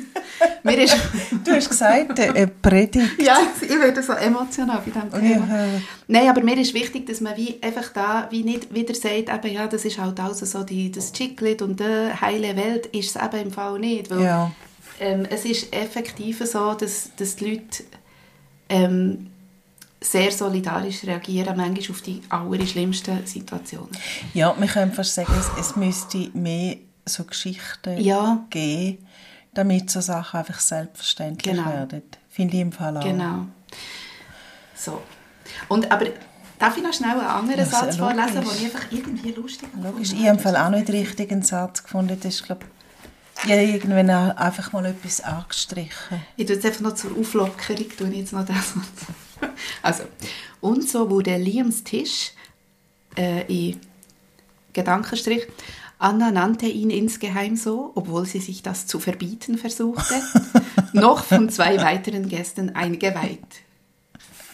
[0.63, 0.95] mir ist,
[1.43, 3.21] Du hast gesagt, äh, Predigt.
[3.21, 5.47] ja, ich werde so emotional bei diesem Thema.
[5.47, 5.65] Ja.
[6.07, 9.53] Nein, aber mir ist wichtig, dass man wie einfach da wie nicht wieder sagt, eben,
[9.53, 13.21] ja, das ist halt also so die, das Chiclet und die heile Welt, ist es
[13.21, 14.09] eben im Fall nicht.
[14.11, 14.51] Weil, Ja.
[14.99, 17.83] ähm, es ist effektiv so, dass, dass die Leute
[18.69, 19.27] ähm,
[19.99, 23.89] sehr solidarisch reagieren, manchmal auf die allerschlimmsten Situationen.
[24.33, 28.45] Ja, wir können fast sagen, es, es müsste mehr so Geschichten Ja.
[28.49, 29.05] geben,
[29.53, 31.69] damit so Sachen einfach selbstverständlich Genau.
[31.69, 32.03] werden.
[32.29, 33.03] Finde ich im Fall auch.
[33.03, 33.45] Genau.
[34.75, 35.01] So.
[35.69, 36.05] Und, aber
[36.59, 40.11] darf ich noch schnell einen anderen Ja, Satz vorlesen, den ich einfach irgendwie lustig Logisch.
[40.13, 42.19] Ich habe im Fall auch nicht richtig einen Satz gefunden.
[42.21, 42.65] Das ist, glaube
[43.43, 46.21] ich, ja, irgendwann einfach mal etwas angestrichen.
[46.35, 48.73] Ich tue jetzt einfach noch zur Auflockerung, tue ich jetzt noch das.
[49.81, 50.03] Also,
[50.61, 52.31] und so wurde Liams Tisch
[53.17, 53.79] äh, in
[54.73, 55.47] Gedankenstrich.
[55.99, 60.13] Anna nannte ihn insgeheim so, obwohl sie sich das zu verbieten versuchte,
[60.93, 63.39] noch von zwei weiteren Gästen eingeweiht.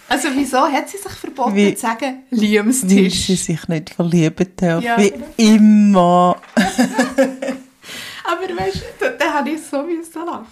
[0.08, 3.26] Also wieso hat sie sich verboten Wie- zu sagen, Liams Weil Tisch?
[3.28, 4.84] sie sich nicht verlieben darf.
[4.84, 4.98] Ja.
[4.98, 6.40] Wie immer.
[8.26, 10.46] Aber weißt du, da, da habe ich so müssen lachen.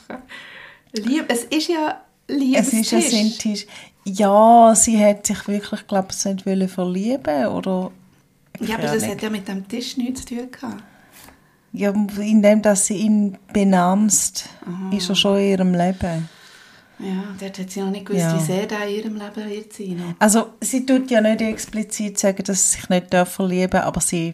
[0.94, 3.66] Lieb, es ist ja Liebes Es ist ein Tisch.
[4.04, 7.92] Ja, sie hat sich wirklich, glaube ich, nicht wollen verlieben oder
[8.60, 10.84] Ja, aber das hat ja mit dem Tisch nichts zu tun gehabt.
[11.74, 14.50] Ja, indem dass sie ihn benamst,
[14.92, 16.30] ist er schon in ihrem Leben.
[17.00, 18.38] Ja, dort hat sie noch nicht gewusst, Ja.
[18.38, 20.16] wie sehr der in ihrem Leben wird sein.
[20.20, 24.34] Also sie tut ja nicht explizit sagen, dass sie sich nicht darf verlieben aber sie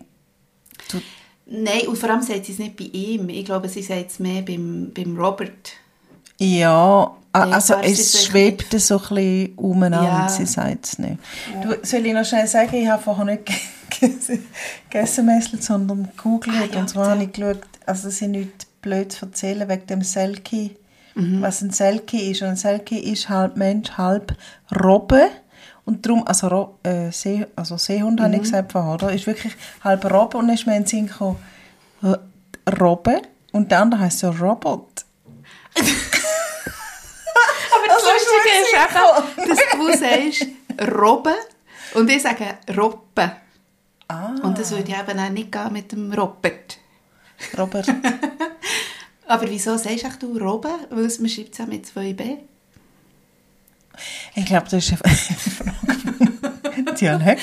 [0.90, 1.04] tut...
[1.46, 3.30] Nein, und vor allem sagt sie es nicht bei ihm.
[3.30, 5.72] Ich glaube, sie sagt es mehr beim, beim Robert.
[6.40, 10.30] Ja, a- Dann also sie es sich schwebt so ein bisschen umeinander, Ja.
[10.30, 11.18] sie sagt es nicht.
[11.64, 13.58] Du, soll ich noch schnell sagen, ich habe vorher nicht ge-
[14.90, 19.22] gegessen, sondern gegoogelt Ah, ja, und zwar habe ich geschaut, also dass ich nichts Blödes
[19.22, 20.76] erzählen wegen dem Selkie.
[21.16, 22.44] was ein Selkie ist.
[22.44, 24.36] Und ein Selkie ist halb Mensch, halb
[24.84, 25.28] Robbe.
[25.84, 29.12] Und darum, also, äh, See, also Seehund habe ich gesagt vorher, oder?
[29.12, 31.38] Ist wirklich halb Robbe und dann ist mir in den Sinn gekommen,
[32.04, 32.16] äh,
[32.80, 33.22] Robbe
[33.52, 35.06] und der andere heisst ja Robot.
[37.72, 40.46] Aber das Lustige ist einfach, dass du sagst
[40.98, 41.34] Robbe
[41.94, 43.32] und ich sage Robbe.
[44.10, 46.78] Ah, Und das würde ja eben auch nicht gehen mit dem Robert.
[47.58, 47.88] Robert.
[49.28, 50.70] Aber wieso sagst du echt du Robbe?
[50.90, 52.38] Weil man schreibt es ja mit zwei B.
[54.36, 57.42] Ich glaube, das ist eine Frage Dialekt.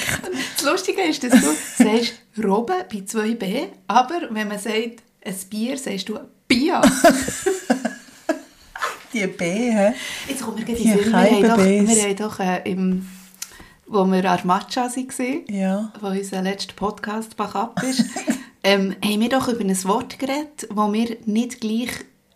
[0.57, 5.37] Das Lustige ist, dass du sagst Robbe bei zwei B, aber wenn man sagt ein
[5.51, 6.81] Bier, sagst du Bier.
[9.15, 9.95] Die B, hä?
[10.29, 13.09] Jetzt kommt mir gerade Die Sinn, wir haben doch, wir haben doch äh, im,
[13.87, 15.93] wo wir an Matcha waren, Ja.
[16.01, 18.05] wo unser letzter Podcast backup ist,
[18.65, 21.91] ähm, haben wir doch über ein Wort geredet, das wir nicht gleich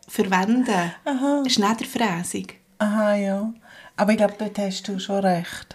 [0.06, 0.92] verwenden.
[1.04, 1.42] Aha.
[1.48, 2.46] Schneiderfräsung.
[2.78, 3.52] Aha, ja.
[3.96, 5.74] Aber ich glaube, dort hast du schon recht.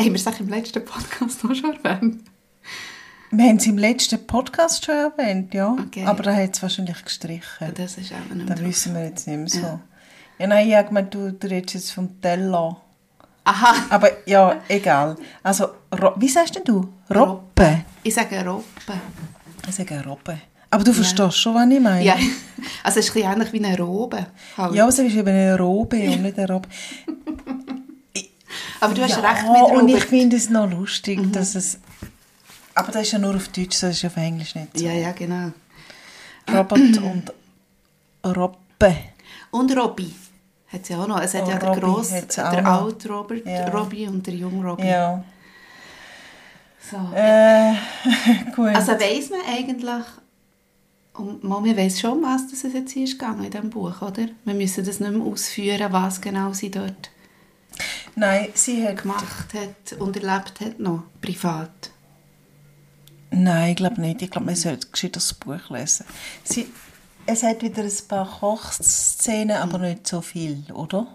[0.00, 2.22] Haben wir es im letzten Podcast noch schon erwähnt?
[3.32, 5.72] Wir haben es im letzten Podcast schon erwähnt, ja.
[5.72, 6.04] Okay.
[6.04, 7.72] Aber da hat es wahrscheinlich gestrichen.
[7.74, 9.58] Das ist auch nicht Da wissen wir jetzt nicht mehr so.
[9.66, 9.80] Ja.
[10.38, 12.76] Ja, nein, ich habe gemeint, du, du redest jetzt vom Teller.
[13.44, 13.74] Aha.
[13.90, 15.16] Aber ja, egal.
[15.42, 15.68] Also,
[16.16, 16.88] wie sagst denn du?
[17.12, 17.84] Robbe.
[18.02, 18.64] Ich sage Robbe.
[19.68, 20.38] Ich sage Robbe.
[20.70, 22.04] Aber du verstehst schon, was ich meine.
[22.04, 22.16] Ja,
[22.82, 24.26] also es ist ein ähnlich wie eine Robe.
[24.56, 24.74] Halt.
[24.74, 26.68] Ja, es ist eben eine Robe und nicht eine Robbe.
[28.80, 30.08] Aber du hast ja, recht mit und ich Robert.
[30.08, 31.78] finde es noch lustig, dass es...
[32.74, 34.84] Aber das ist ja nur auf Deutsch, das ist auf Englisch nicht so.
[34.84, 35.52] Ja, ja, genau.
[36.50, 37.32] Robert und
[38.24, 38.96] Robbe.
[39.52, 40.12] Und Robby
[40.68, 41.20] hat es ja auch noch.
[41.20, 43.68] Es hat Oh, ja der grosse, der alte Robert, Ja.
[43.68, 44.86] Robby und der junge Robby.
[44.88, 45.22] Ja.
[46.90, 46.96] So.
[47.14, 47.74] Äh,
[48.56, 48.74] gut.
[48.74, 50.04] Also weiss man eigentlich,
[51.14, 54.26] und man weiss schon, was das es jetzt hier ist gegangen in diesem Buch, oder?
[54.44, 57.10] Wir müssen das nicht mehr ausführen, was genau sie dort
[58.14, 59.02] Nein, sie hat...
[59.02, 61.90] gemacht hat und erlebt hat, noch privat.
[63.30, 64.20] Nein, ich glaube nicht.
[64.22, 66.04] Ich glaube, man sollte das Buch lesen.
[66.44, 66.66] Sie,
[67.26, 71.06] es hat wieder ein paar Kochszenen, aber nicht so viel, oder?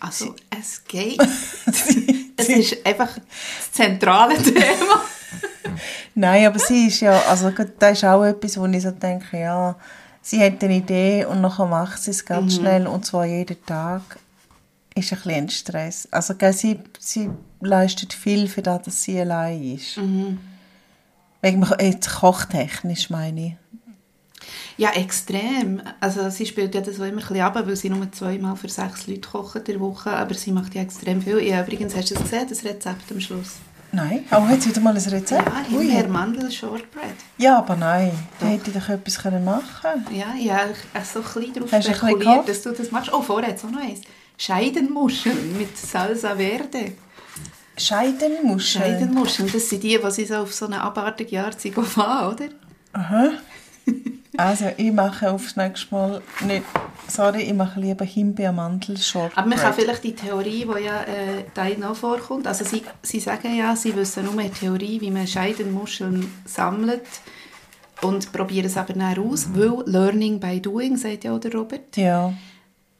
[0.00, 1.20] Also, es geht.
[2.36, 5.02] es ist einfach das zentrale Thema.
[6.14, 9.76] Nein, aber sie ist ja, also das ist auch etwas, wo ich so denke, ja,
[10.20, 14.18] sie hat eine Idee und nachher macht sie es ganz schnell und zwar jeden Tag.
[14.94, 16.08] Ist ein bisschen ein Stress.
[16.10, 19.96] Also gell, sie, sie leistet viel für das, dass sie allein ist.
[21.40, 23.54] Wegen, jetzt kochtechnisch meine ich.
[24.82, 25.80] Ja, extrem.
[26.00, 28.68] Also sie spielt ja das auch immer ein bisschen ab, weil sie nur zweimal für
[28.68, 31.38] sechs Leute kocht in der Woche, aber sie macht ja extrem viel.
[31.38, 33.58] Ja, übrigens, hast du es gesehen, das Rezept am Schluss?
[33.92, 35.30] Nein, auch jetzt wieder mal ein Rezept.
[35.30, 35.86] Ja, Ui.
[35.86, 37.14] Himbeermandel Shortbread.
[37.38, 41.20] Ja, aber nein, da hätte ich doch etwas können machen Ja, ja, ich habe so
[41.20, 43.12] ein bisschen darauf spekuliert, dass du das machst.
[43.12, 44.00] Oh, vorher auch noch eins.
[44.36, 46.94] Scheidenmuscheln mit Salsa Verde.
[47.76, 48.84] Scheidenmuscheln.
[48.84, 52.48] Scheidenmuscheln, das sind die, die sie so auf so eine abartige Art fahren, oder?
[52.94, 53.30] Aha.
[54.36, 56.64] Also, ich mache aufs nächste Mal nicht...
[57.08, 59.36] Sorry, ich mache lieber Himbeermandel-Shortbread.
[59.36, 63.20] Aber man kann vielleicht die Theorie, die ja äh, da noch vorkommt, also sie, sie
[63.20, 67.02] sagen ja, sie wissen nur eine Theorie, wie man Scheidenmuscheln sammelt
[68.02, 71.96] und probieren es aber dann aus, weil Learning by Doing, sagt ja der Robert.
[71.96, 72.32] Ja.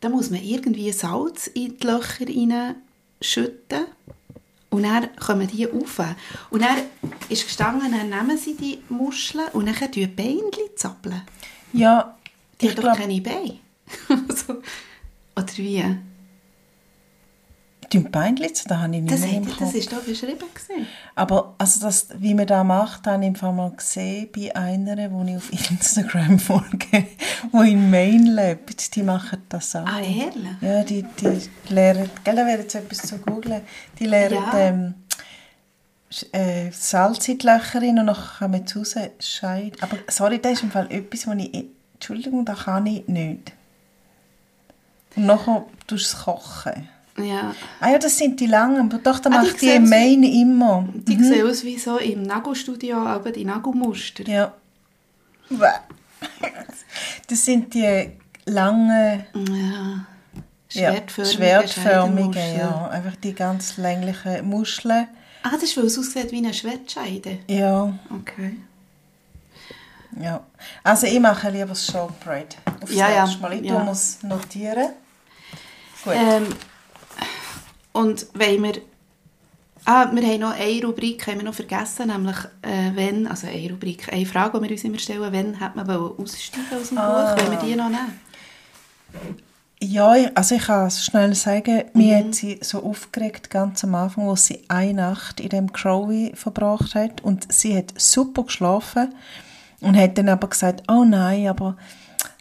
[0.00, 3.86] Da muss man irgendwie Salz in die Löcher reinschütten
[4.72, 6.00] und dann kommen die rauf.
[6.50, 6.78] Und dann
[7.28, 11.22] ist gestanden, dann nehmen sie die Muscheln und dann die Beine zappeln.
[11.74, 12.16] Ja,
[12.60, 12.98] Die ich haben doch glaube...
[12.98, 13.58] keine Beine.
[14.34, 14.54] so.
[15.36, 15.84] Oder wie?
[17.92, 19.58] Die Beinlitz, da habe ich nicht Das, mehr im hat, Kopf.
[19.60, 20.38] das ist doch beschrieben.
[20.54, 20.86] Gewesen.
[21.14, 24.96] Aber also das, wie man das macht, habe ich im Fall mal gesehen bei einer,
[24.96, 27.06] die ich auf Instagram folge,
[27.52, 28.94] die in Maine lebt.
[28.96, 29.84] Die machen das auch.
[29.86, 30.56] Ah, ehrlich?
[30.62, 33.60] Ja, die, die lehren, gell, da wäre jetzt etwas zu googeln.
[33.98, 34.58] Die lehren Ja.
[34.58, 34.94] ähm,
[36.32, 39.72] äh, Salz in die Löcher rein und dann kann man zu raus scheiden.
[39.82, 41.66] Aber sorry, das ist im Fall etwas, wo ich...
[41.94, 43.52] Entschuldigung, das kann ich nicht.
[45.14, 46.88] Und nachher tust du es kochen.
[47.18, 47.54] Ja.
[47.80, 48.80] Ah ja, das sind die langen.
[48.90, 50.88] Aber doch, da Ah, die macht die in so- Maine immer.
[50.94, 54.24] Die sehen aus wie so im Nagelstudio, aber die Nagelmuster.
[54.26, 54.52] Ja.
[57.28, 58.10] Das sind die
[58.46, 60.06] langen, Ja.
[60.70, 62.58] ja, Schwertförmige, schwertförmigen, Scheidenmuscheln.
[62.58, 62.88] ja.
[62.88, 65.08] Einfach die ganz länglichen Muscheln.
[65.42, 67.40] Ah, das ist, weil es aussieht wie eine Schwertscheide.
[67.48, 68.56] Ja, Okay.
[70.20, 70.40] ja.
[70.84, 72.56] Also ich mache lieber das Shortbread.
[72.82, 73.52] Aufs Ja, ja, nächste Mal.
[73.54, 73.78] Ich ja.
[73.80, 74.90] muss notieren.
[76.04, 76.14] Gut.
[76.16, 76.46] Ähm,
[77.92, 78.72] und wenn wir...
[79.84, 83.68] Ah, wir haben noch eine Rubrik haben wir noch vergessen, nämlich äh, wenn, also eine
[83.68, 87.34] Rubrik, eine Frage, die wir uns immer stellen, wenn hat man aussteigen aus dem Ah.
[87.34, 88.20] Buch, wenn wir die noch nehmen?
[89.82, 92.00] Ja, also ich kann es schnell sagen, mhm.
[92.00, 96.32] mir hat sie so aufgeregt ganz am Anfang, wo sie eine Nacht in dem Crowley
[96.36, 99.12] verbracht hat und sie hat super geschlafen
[99.80, 101.76] und hat dann aber gesagt, oh nein, aber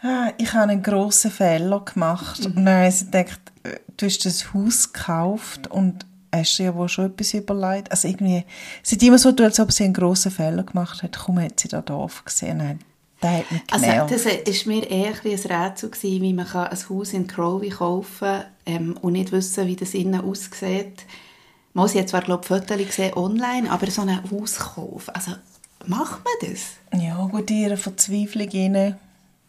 [0.04, 2.41] ah, ich habe einen grossen Fehler gemacht.
[2.41, 2.58] Mhm.
[2.58, 3.51] Und dann hat sie gedacht,
[3.97, 7.91] du hast das Haus gekauft und hast dir ja wohl schon etwas überlegt.
[7.91, 8.45] Also irgendwie,
[8.84, 11.18] sie hat immer so als ob sie einen grossen Fehler gemacht hat.
[11.18, 12.80] Kaum hat sie da Dorf gesehen.
[13.22, 17.14] Der hat mich also, das war mir eher ein Rätsel, gewesen, wie man ein Haus
[17.14, 21.05] in Crowley kaufen kann ähm, und nicht wissen, wie das innen aussieht.
[21.74, 25.32] Man hat zwar, glaube ich, Fotos gesehen online, aber so einen Hauskauf, also
[25.86, 26.99] macht man das?
[26.99, 28.97] Ja, gut, ihre Verzweiflung rein,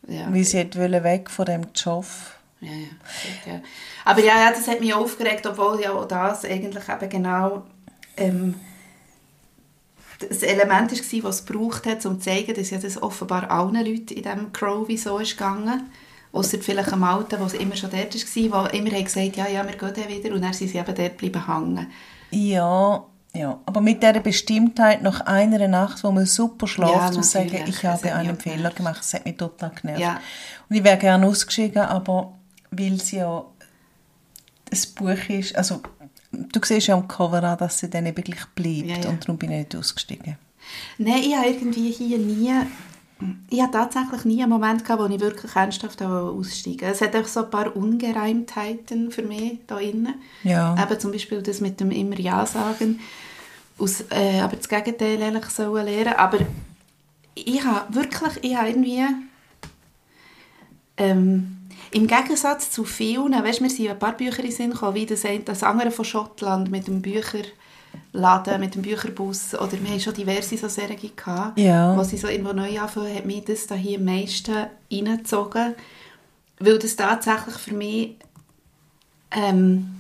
[0.07, 0.33] ja.
[0.33, 2.05] wie sie wollte weg von dem Job.
[2.63, 3.61] Ja, ja, ja.
[4.05, 7.65] Aber ja, ja, das hat mich aufgeregt, obwohl ja auch das eigentlich eben genau
[8.17, 8.55] ähm,
[10.29, 13.75] das Element war, das es gebraucht hat, um zu zeigen, dass ja das offenbar allen
[13.75, 15.91] Leuten in diesem Crowley so ist gegangen.
[16.33, 19.77] Ausser vielleicht am Alten, der immer schon dort war, der immer gesagt ja, ja, wir
[19.77, 20.35] gehen dann wieder.
[20.35, 21.87] Und dann sind sie eben dort bleiben hängen.
[22.31, 23.05] Ja,
[23.35, 27.65] ja, aber mit dieser Bestimmtheit nach einer Nacht, wo man super schläft ja, und sagen,
[27.67, 30.01] ich habe einen Fehler gemacht, das hat mich total genervt.
[30.01, 30.21] Ja.
[30.69, 32.35] Und ich wäre gerne ausgeschieden, aber
[32.73, 33.45] weil es ja
[34.71, 35.81] ein Buch ist, also
[36.33, 39.11] du siehst ja am Cover an, dass sie dann wirklich bleibt ja, ja.
[39.11, 40.37] und darum bin ich nicht ausgestiegen.
[40.99, 42.53] Nein, ich habe irgendwie hier nie,
[43.51, 47.27] ich habe tatsächlich nie einen Moment gehabt, wo ich wirklich ernsthaft aussteigen Es hat auch
[47.27, 50.15] so ein paar Ungereimtheiten für mich da innen.
[50.43, 50.77] Ja.
[50.83, 53.01] Eben zum Beispiel das mit dem immer Ja sagen,
[53.79, 56.15] aus, äh, aber das Gegenteil ehrlich sollen lernen.
[56.15, 56.39] Aber
[57.35, 59.05] ich habe wirklich, ich habe irgendwie
[60.97, 61.59] ähm,
[61.93, 65.25] im Gegensatz zu vielen, weißt, wir sind ein paar Bücher in Sinn gekommen, wie das,
[65.45, 70.57] das andere von Schottland mit dem Bücherladen, mit dem Bücherbus, oder wir haben schon diverse
[70.57, 71.97] so Serien gehabt, ja.
[71.97, 75.75] wo sie so irgendwo neu anfangen, hat mich das da hier am meisten reingezogen,
[76.59, 78.17] weil das tatsächlich für mich
[79.31, 79.99] ähm,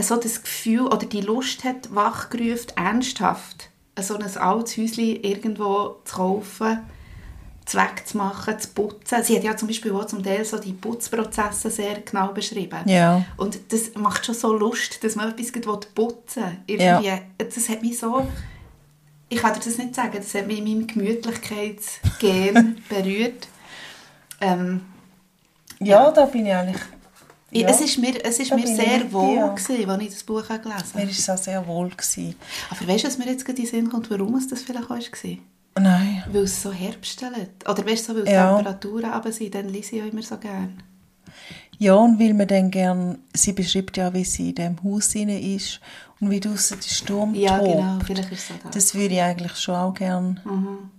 [0.00, 6.16] so das Gefühl oder die Lust hat wachgerufen, ernsthaft so ein altes Häuschen irgendwo zu
[6.16, 6.80] kaufen,
[7.66, 9.24] Zweck zu machen, zu putzen.
[9.24, 12.88] Sie hat ja zum Beispiel auch zum Teil so die Putzprozesse sehr genau beschrieben.
[12.88, 13.24] Ja.
[13.36, 15.50] Und das macht schon so Lust, dass man etwas
[15.94, 16.78] putzen will.
[16.78, 17.18] Irgendwie, ja.
[17.38, 18.26] Das hat mich so...
[19.28, 23.48] Ich kann dir das nicht sagen, das hat mich in meinem Gemütlichkeitsgen berührt.
[24.40, 24.82] Ähm,
[25.80, 26.82] ja, ja, da bin ich eigentlich...
[27.50, 27.68] Ja.
[27.68, 30.84] Es ist mir, es ist mir sehr wohl, gewesen, als ich das Buch gelesen habe.
[30.94, 31.88] Mir war es auch sehr wohl.
[31.88, 32.34] Gewesen.
[32.70, 34.84] Aber weißt du, was mir jetzt gerade in den Sinn kommt, warum es das vielleicht
[34.84, 35.38] auch war?
[35.78, 36.24] Nein.
[36.32, 37.68] Weil es so herbstelt.
[37.68, 38.50] Oder weißt du, so, weil ja.
[38.50, 40.70] die Temperaturen aber sind, dann lese ich auch immer so gerne.
[41.78, 45.80] Ja, und weil man dann gern, sie beschreibt ja, wie sie in dem Haus ist
[46.20, 47.70] und wie draußen der Sturm Ja, tobt.
[47.70, 48.72] genau, vielleicht ist das.
[48.72, 50.40] Das würde ich eigentlich schon auch gern.
[50.44, 50.90] Mhm.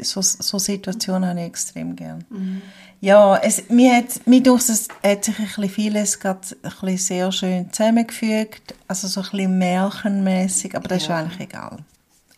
[0.00, 2.24] So, so Situationen habe ich extrem gern.
[2.30, 2.62] Mhm.
[3.00, 6.98] Ja, es, mir hat, mir durch es hat sich ein bisschen vieles gerade ein bisschen
[6.98, 11.20] sehr schön zusammengefügt, also so ein bisschen märchenmäßig, aber das ja.
[11.20, 11.78] ist eigentlich egal.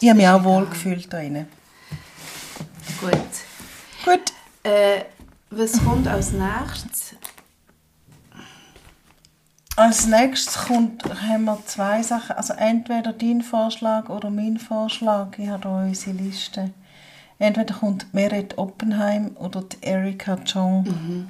[0.01, 1.47] Ich habe mich auch wohl gefühlt da drinnen.
[3.01, 3.13] Gut.
[4.05, 4.33] Gut.
[4.63, 5.05] Äh,
[5.51, 7.15] was kommt als nächstes?
[9.77, 12.37] Als nächstes kommt, haben wir zwei Sachen.
[12.37, 15.39] Also entweder dein Vorschlag oder mein Vorschlag.
[15.39, 16.71] Ich habe hier unsere Liste.
[17.39, 20.85] Entweder kommt Meret Oppenheim oder Erika Chong.
[20.85, 21.29] Mhm.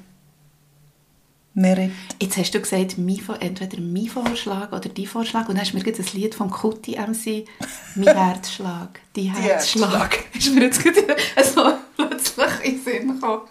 [1.57, 1.91] Merit.
[2.21, 5.49] Jetzt hast du gesagt, mein, entweder mein Vorschlag oder dein Vorschlag.
[5.49, 7.47] Und dann hast du mir das Lied von Kuti MC,
[7.95, 10.19] «Mein Herzschlag», «Die Herzschlag».
[10.37, 11.15] ist mir jetzt gerade
[11.55, 13.41] so plötzlich in den Sinn gekommen.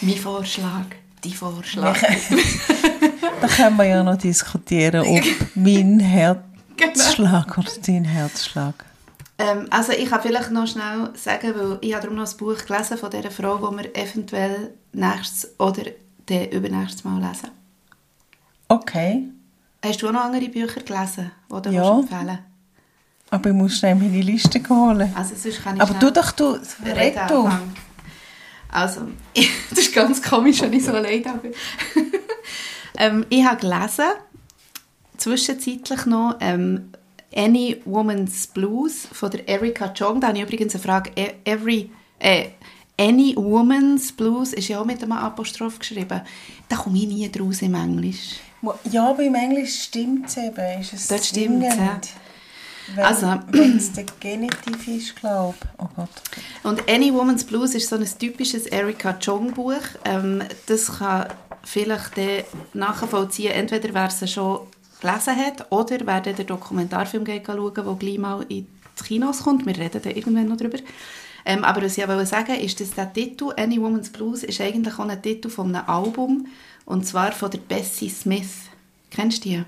[0.00, 0.86] Mein Vorschlag,
[1.22, 1.96] dein Vorschlag.
[3.40, 5.24] da können wir ja noch diskutieren, ob
[5.54, 7.60] mein Herzschlag genau.
[7.60, 8.84] oder dein Herzschlag.
[9.38, 12.66] Ähm, also ich kann vielleicht noch schnell sagen, weil ich habe darum noch ein Buch
[12.66, 15.84] gelesen von dieser Frau, wo wir eventuell nächstes oder
[16.28, 17.50] dann übernächstes Mal lesen.
[18.68, 19.28] Okay.
[19.84, 21.98] Hast du auch noch andere Bücher gelesen, die du ja.
[21.98, 22.38] empfehlen
[23.30, 25.12] Aber ich muss schnell meine Liste holen.
[25.14, 27.50] Also sonst kann ich Aber du doch, du, red du.
[28.70, 29.02] Also,
[29.70, 31.54] das ist ganz komisch, wenn ich so allein bin.
[32.98, 34.12] ähm, ich habe gelesen,
[35.16, 36.92] zwischenzeitlich noch, ähm,
[37.34, 40.20] Any Woman's Blues von der Erika Chong.
[40.20, 41.10] Da habe ich übrigens eine Frage.
[41.14, 42.48] E, every, äh,
[43.00, 46.20] Any Woman's Blues ist ja auch mit einem Apostroph geschrieben.
[46.68, 48.40] Da komme ich nie draus im Englisch.
[48.90, 50.80] Ja, aber im Englisch stimmt es eben.
[50.80, 52.00] Ist es das stimmt ja.
[52.94, 55.68] Wenn, also, wenn es der Genitiv ist, glaube ich.
[55.78, 56.08] Oh Gott.
[56.62, 59.74] Und Any Woman's Blues ist so ein typisches Erika Chong Buch.
[60.04, 61.26] Ähm, das kann
[61.64, 62.12] vielleicht
[62.72, 64.60] nachvollziehen, entweder wer es schon
[65.00, 68.66] gelesen hat oder wer den Dokumentarfilm schauen der gleich mal in
[68.98, 69.66] die Kinos kommt.
[69.66, 70.78] Wir reden da irgendwann noch drüber.
[71.48, 74.98] Ähm, aber was ich wollte sagen, ist, dass der Titel «Any Woman's Blues» ist eigentlich
[74.98, 76.46] auch ein Titel von einem Album,
[76.84, 78.66] und zwar von der Bessie Smith.
[79.10, 79.62] Kennst du die?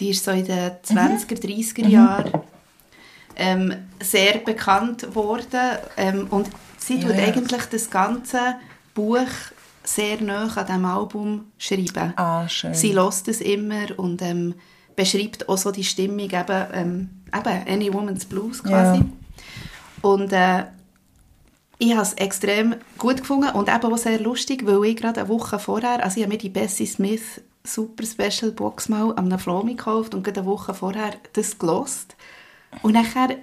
[0.00, 2.32] Die ist so in den 20er, 30er Jahren
[3.36, 6.48] ähm, sehr bekannt worden ähm, und
[6.78, 7.24] sie Ja, tut ja.
[7.24, 8.54] eigentlich das ganze
[8.94, 9.28] Buch
[9.84, 12.14] sehr nah an diesem Album schreiben.
[12.16, 12.72] Ah, schön.
[12.72, 14.54] Sie lässt es immer und ähm,
[14.96, 19.00] beschreibt auch so die Stimmung, eben, ähm, eben Any Woman's Blues quasi.
[19.00, 19.04] Ja.
[20.02, 20.64] Und äh,
[21.78, 25.28] ich habe es extrem gut gefunden und eben auch sehr lustig, weil ich gerade eine
[25.28, 29.74] Woche vorher, also ich habe mir die Bessie Smith Super Special Box mal am Flomi
[29.74, 32.16] gekauft und gerade eine Woche vorher das gelost.
[32.82, 33.36] Und nachher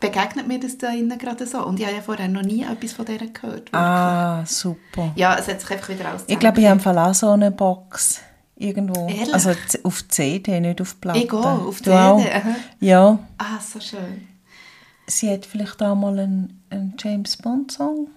[0.00, 1.64] begegnet mir das da innen gerade so.
[1.64, 3.72] Und ich habe ja vorher noch nie etwas von der gehört.
[3.72, 5.12] Ah, super.
[5.16, 6.24] Ja, es hat sich einfach wieder aus.
[6.26, 8.20] Ich glaube, ich habe auch so eine Box
[8.56, 9.08] irgendwo.
[9.08, 9.34] Ehrlich?
[9.34, 9.52] Also
[9.82, 11.18] auf CD, nicht auf Platte.
[11.18, 11.94] Ich auch, auf Du CD,
[12.32, 12.56] aha.
[12.80, 13.18] Ja.
[13.38, 14.28] Ah, so schön.
[15.06, 18.08] Sie hat vielleicht auch mal einen, einen James Bond Song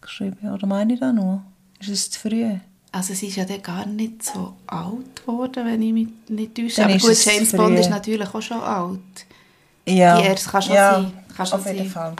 [0.00, 1.42] geschrieben, oder meine ich da nur?
[1.80, 2.58] Ist es zu früh?
[2.92, 6.84] Also sie ist ja dann gar nicht so alt geworden, wenn ich mich nicht täusche.
[6.84, 7.56] Aber gut, es James früh.
[7.56, 9.00] Bond ist natürlich auch schon alt.
[9.86, 10.20] Ja.
[10.20, 11.90] Die erste kann schon ja, sein, kann schon auf jeden sein.
[11.90, 12.16] Fall.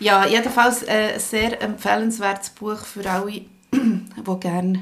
[0.00, 3.42] Ja, jedenfalls äh, ein sehr empfehlenswertes Buch für alle,
[3.72, 4.80] die gerne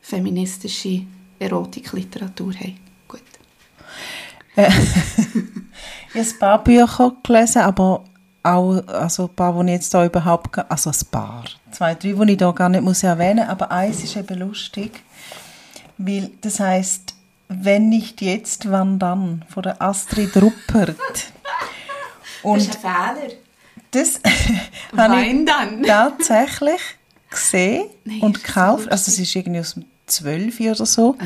[0.00, 1.02] feministische
[1.38, 2.78] Erotikliteratur haben.
[3.06, 3.20] Gut.
[6.16, 8.04] Ich habe ein paar Bücher gelesen, aber
[8.42, 12.32] auch also ein paar, die ich jetzt da überhaupt also ein paar, zwei, drei, die
[12.32, 15.02] ich da gar nicht muss erwähnen, aber eins ist eben lustig,
[15.98, 17.16] weil das heißt
[17.48, 20.96] wenn nicht jetzt, wann dann von der Astrid Ruppert.
[20.96, 21.26] Das
[22.42, 23.34] Und ist ein Fehler.
[23.92, 24.20] das
[24.96, 25.82] habe ich dann.
[25.86, 26.80] tatsächlich
[27.30, 28.90] gesehen Nein, und das gekauft.
[28.90, 31.16] Also es ist irgendwie aus dem 12 oder so.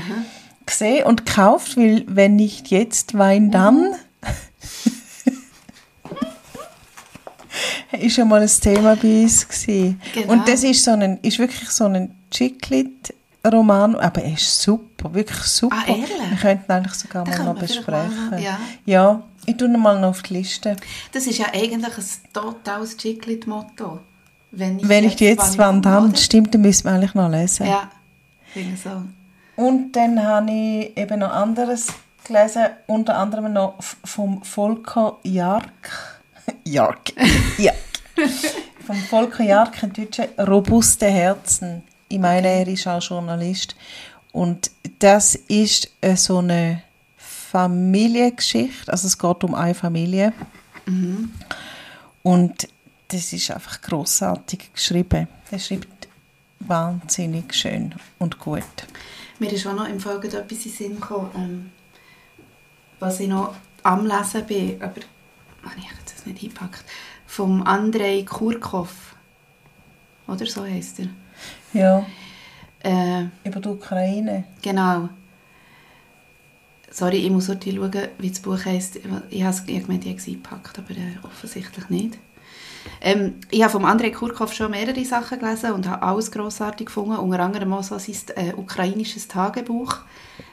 [0.66, 3.94] Gesehen und gekauft, weil wenn nicht jetzt, Wein dann.
[7.98, 10.00] Ist schon mal ein Thema bei uns gewesen.
[10.14, 10.32] Genau.
[10.32, 15.42] Und das ist so ein, ist wirklich so ein Chiclet-Roman, aber er ist super, wirklich
[15.44, 15.76] super.
[15.76, 16.08] Ah, ehrlich?
[16.30, 18.30] Wir könnten eigentlich sogar mal noch mal besprechen.
[18.30, 18.58] noch- ja.
[18.86, 20.76] ja, ich tue ihn mal noch auf die Liste.
[21.12, 24.00] Das ist ja eigentlich ein totales Chiclet-Motto.
[24.52, 26.10] Wenn ich Wenn ich jetzt, dann, oder?
[26.16, 27.66] stimmt, dann müssen wir eigentlich noch lesen.
[27.66, 27.88] Ja,
[28.52, 29.02] finde so.
[29.56, 31.88] Und dann habe ich eben noch anderes
[32.24, 33.74] gelesen, unter anderem noch
[34.04, 36.19] vom Volker Jark.
[36.64, 37.12] Jark.
[37.58, 37.76] Jark.
[38.86, 41.82] vom Volker Jark, ein deutscher robuste Herzen.
[42.08, 43.76] Ich meine, er ist auch Journalist.
[44.32, 46.82] Und das ist äh, so eine
[47.16, 48.90] Familiengeschichte.
[48.90, 50.32] Also es geht um eine Familie.
[52.22, 52.68] Und
[53.08, 55.28] das ist einfach großartig geschrieben.
[55.50, 56.08] Er schreibt
[56.60, 58.64] wahnsinnig schön und gut.
[59.38, 61.70] Mir ist auch noch im Folge etwas in Sinn gekommen, ähm,
[62.98, 65.00] was ich noch am Lesen bin, aber
[65.64, 66.84] habe ich jetzt das nicht eingepackt,
[67.26, 69.14] vom Andrei Kurkov.
[70.26, 71.08] Oder so heisst er.
[71.72, 72.06] Ja,
[72.82, 74.44] Äh, über die Ukraine.
[74.62, 75.10] genau.
[76.92, 78.96] Sorry, ich muss heute schauen, wie das Buch heisst.
[78.96, 82.18] Ich habe es habe gemeint, ich habe es eingepackt, aber äh, offensichtlich nicht.
[83.00, 87.16] Ähm, ich habe vom Andrei Kurkov schon mehrere Sachen gelesen und habe alles grossartig gefunden.
[87.16, 89.98] Unter anderem auch so sein äh, ukrainisches Tagebuch,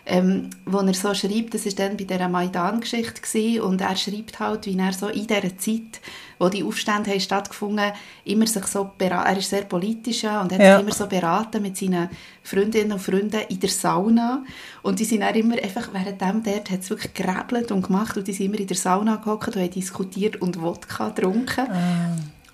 [0.05, 4.65] ähm, wo er so schreibt, das war dann bei dieser Maidan-Geschichte und er schreibt halt,
[4.65, 6.01] wie er so in dieser Zeit,
[6.39, 7.91] wo die Aufstände haben stattgefunden
[8.25, 10.75] immer sich so bera- er ist sehr politisch ja, und hat Ja.
[10.77, 12.09] sich immer so beraten mit seinen
[12.43, 14.43] Freundinnen und Freunden in der Sauna
[14.83, 18.27] und die sind dann immer einfach, währenddem dort hat es wirklich gerebelt und gemacht und
[18.27, 21.65] die sind immer in der Sauna gehockt und haben diskutiert und Wodka getrunken.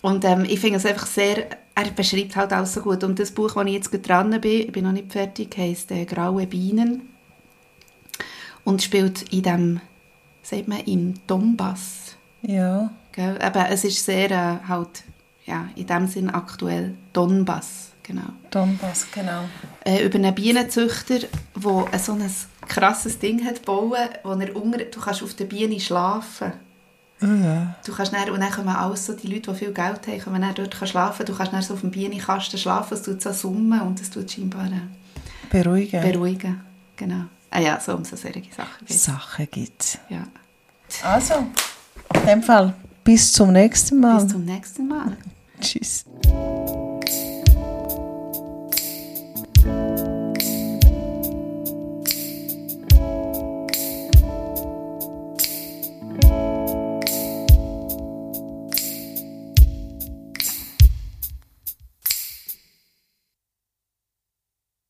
[0.02, 3.04] Und ähm, ich finde es einfach sehr, er beschreibt halt alles so gut.
[3.06, 6.04] Und das Buch, wo ich jetzt dran bin, ich bin noch nicht fertig, heisst äh,
[6.06, 7.13] «Graue Bienen»
[8.64, 9.82] und spielt in dem,
[10.42, 12.16] sagt man, im Donbass.
[12.42, 12.92] Ja.
[13.12, 13.40] Gell?
[13.42, 15.04] Eben, es ist sehr äh, halt,
[15.46, 18.30] ja, in dem Sinn aktuell Donbass, genau.
[18.50, 19.44] Donbass, genau.
[19.86, 21.20] Äh, über einen Bienenzüchter,
[21.56, 22.32] der so ein
[22.68, 26.54] krasses Ding hat gebaut, wo er unter, du kannst auf der Biene schlafen.
[27.86, 30.42] Du kannst dann, und dann kommen alles so, die Leute, die viel Geld haben, können
[30.42, 31.26] dann dort schlafen.
[31.26, 34.30] Du kannst dann so auf dem Bienenkasten schlafen, es tut so summen und es tut
[34.30, 34.82] scheinbar äh,
[35.50, 36.02] Beruhigen.
[36.02, 36.62] beruhigen.
[36.98, 37.26] Genau.
[37.56, 40.00] Ah ja, so um so solche Sachen geht Sachen gibt's.
[40.10, 40.24] Ja.
[41.04, 41.46] Also,
[42.16, 42.74] in dem Fall,
[43.04, 44.24] bis zum nächsten Mal.
[44.24, 45.18] Bis zum nächsten Mal.
[45.62, 46.04] Tschüss.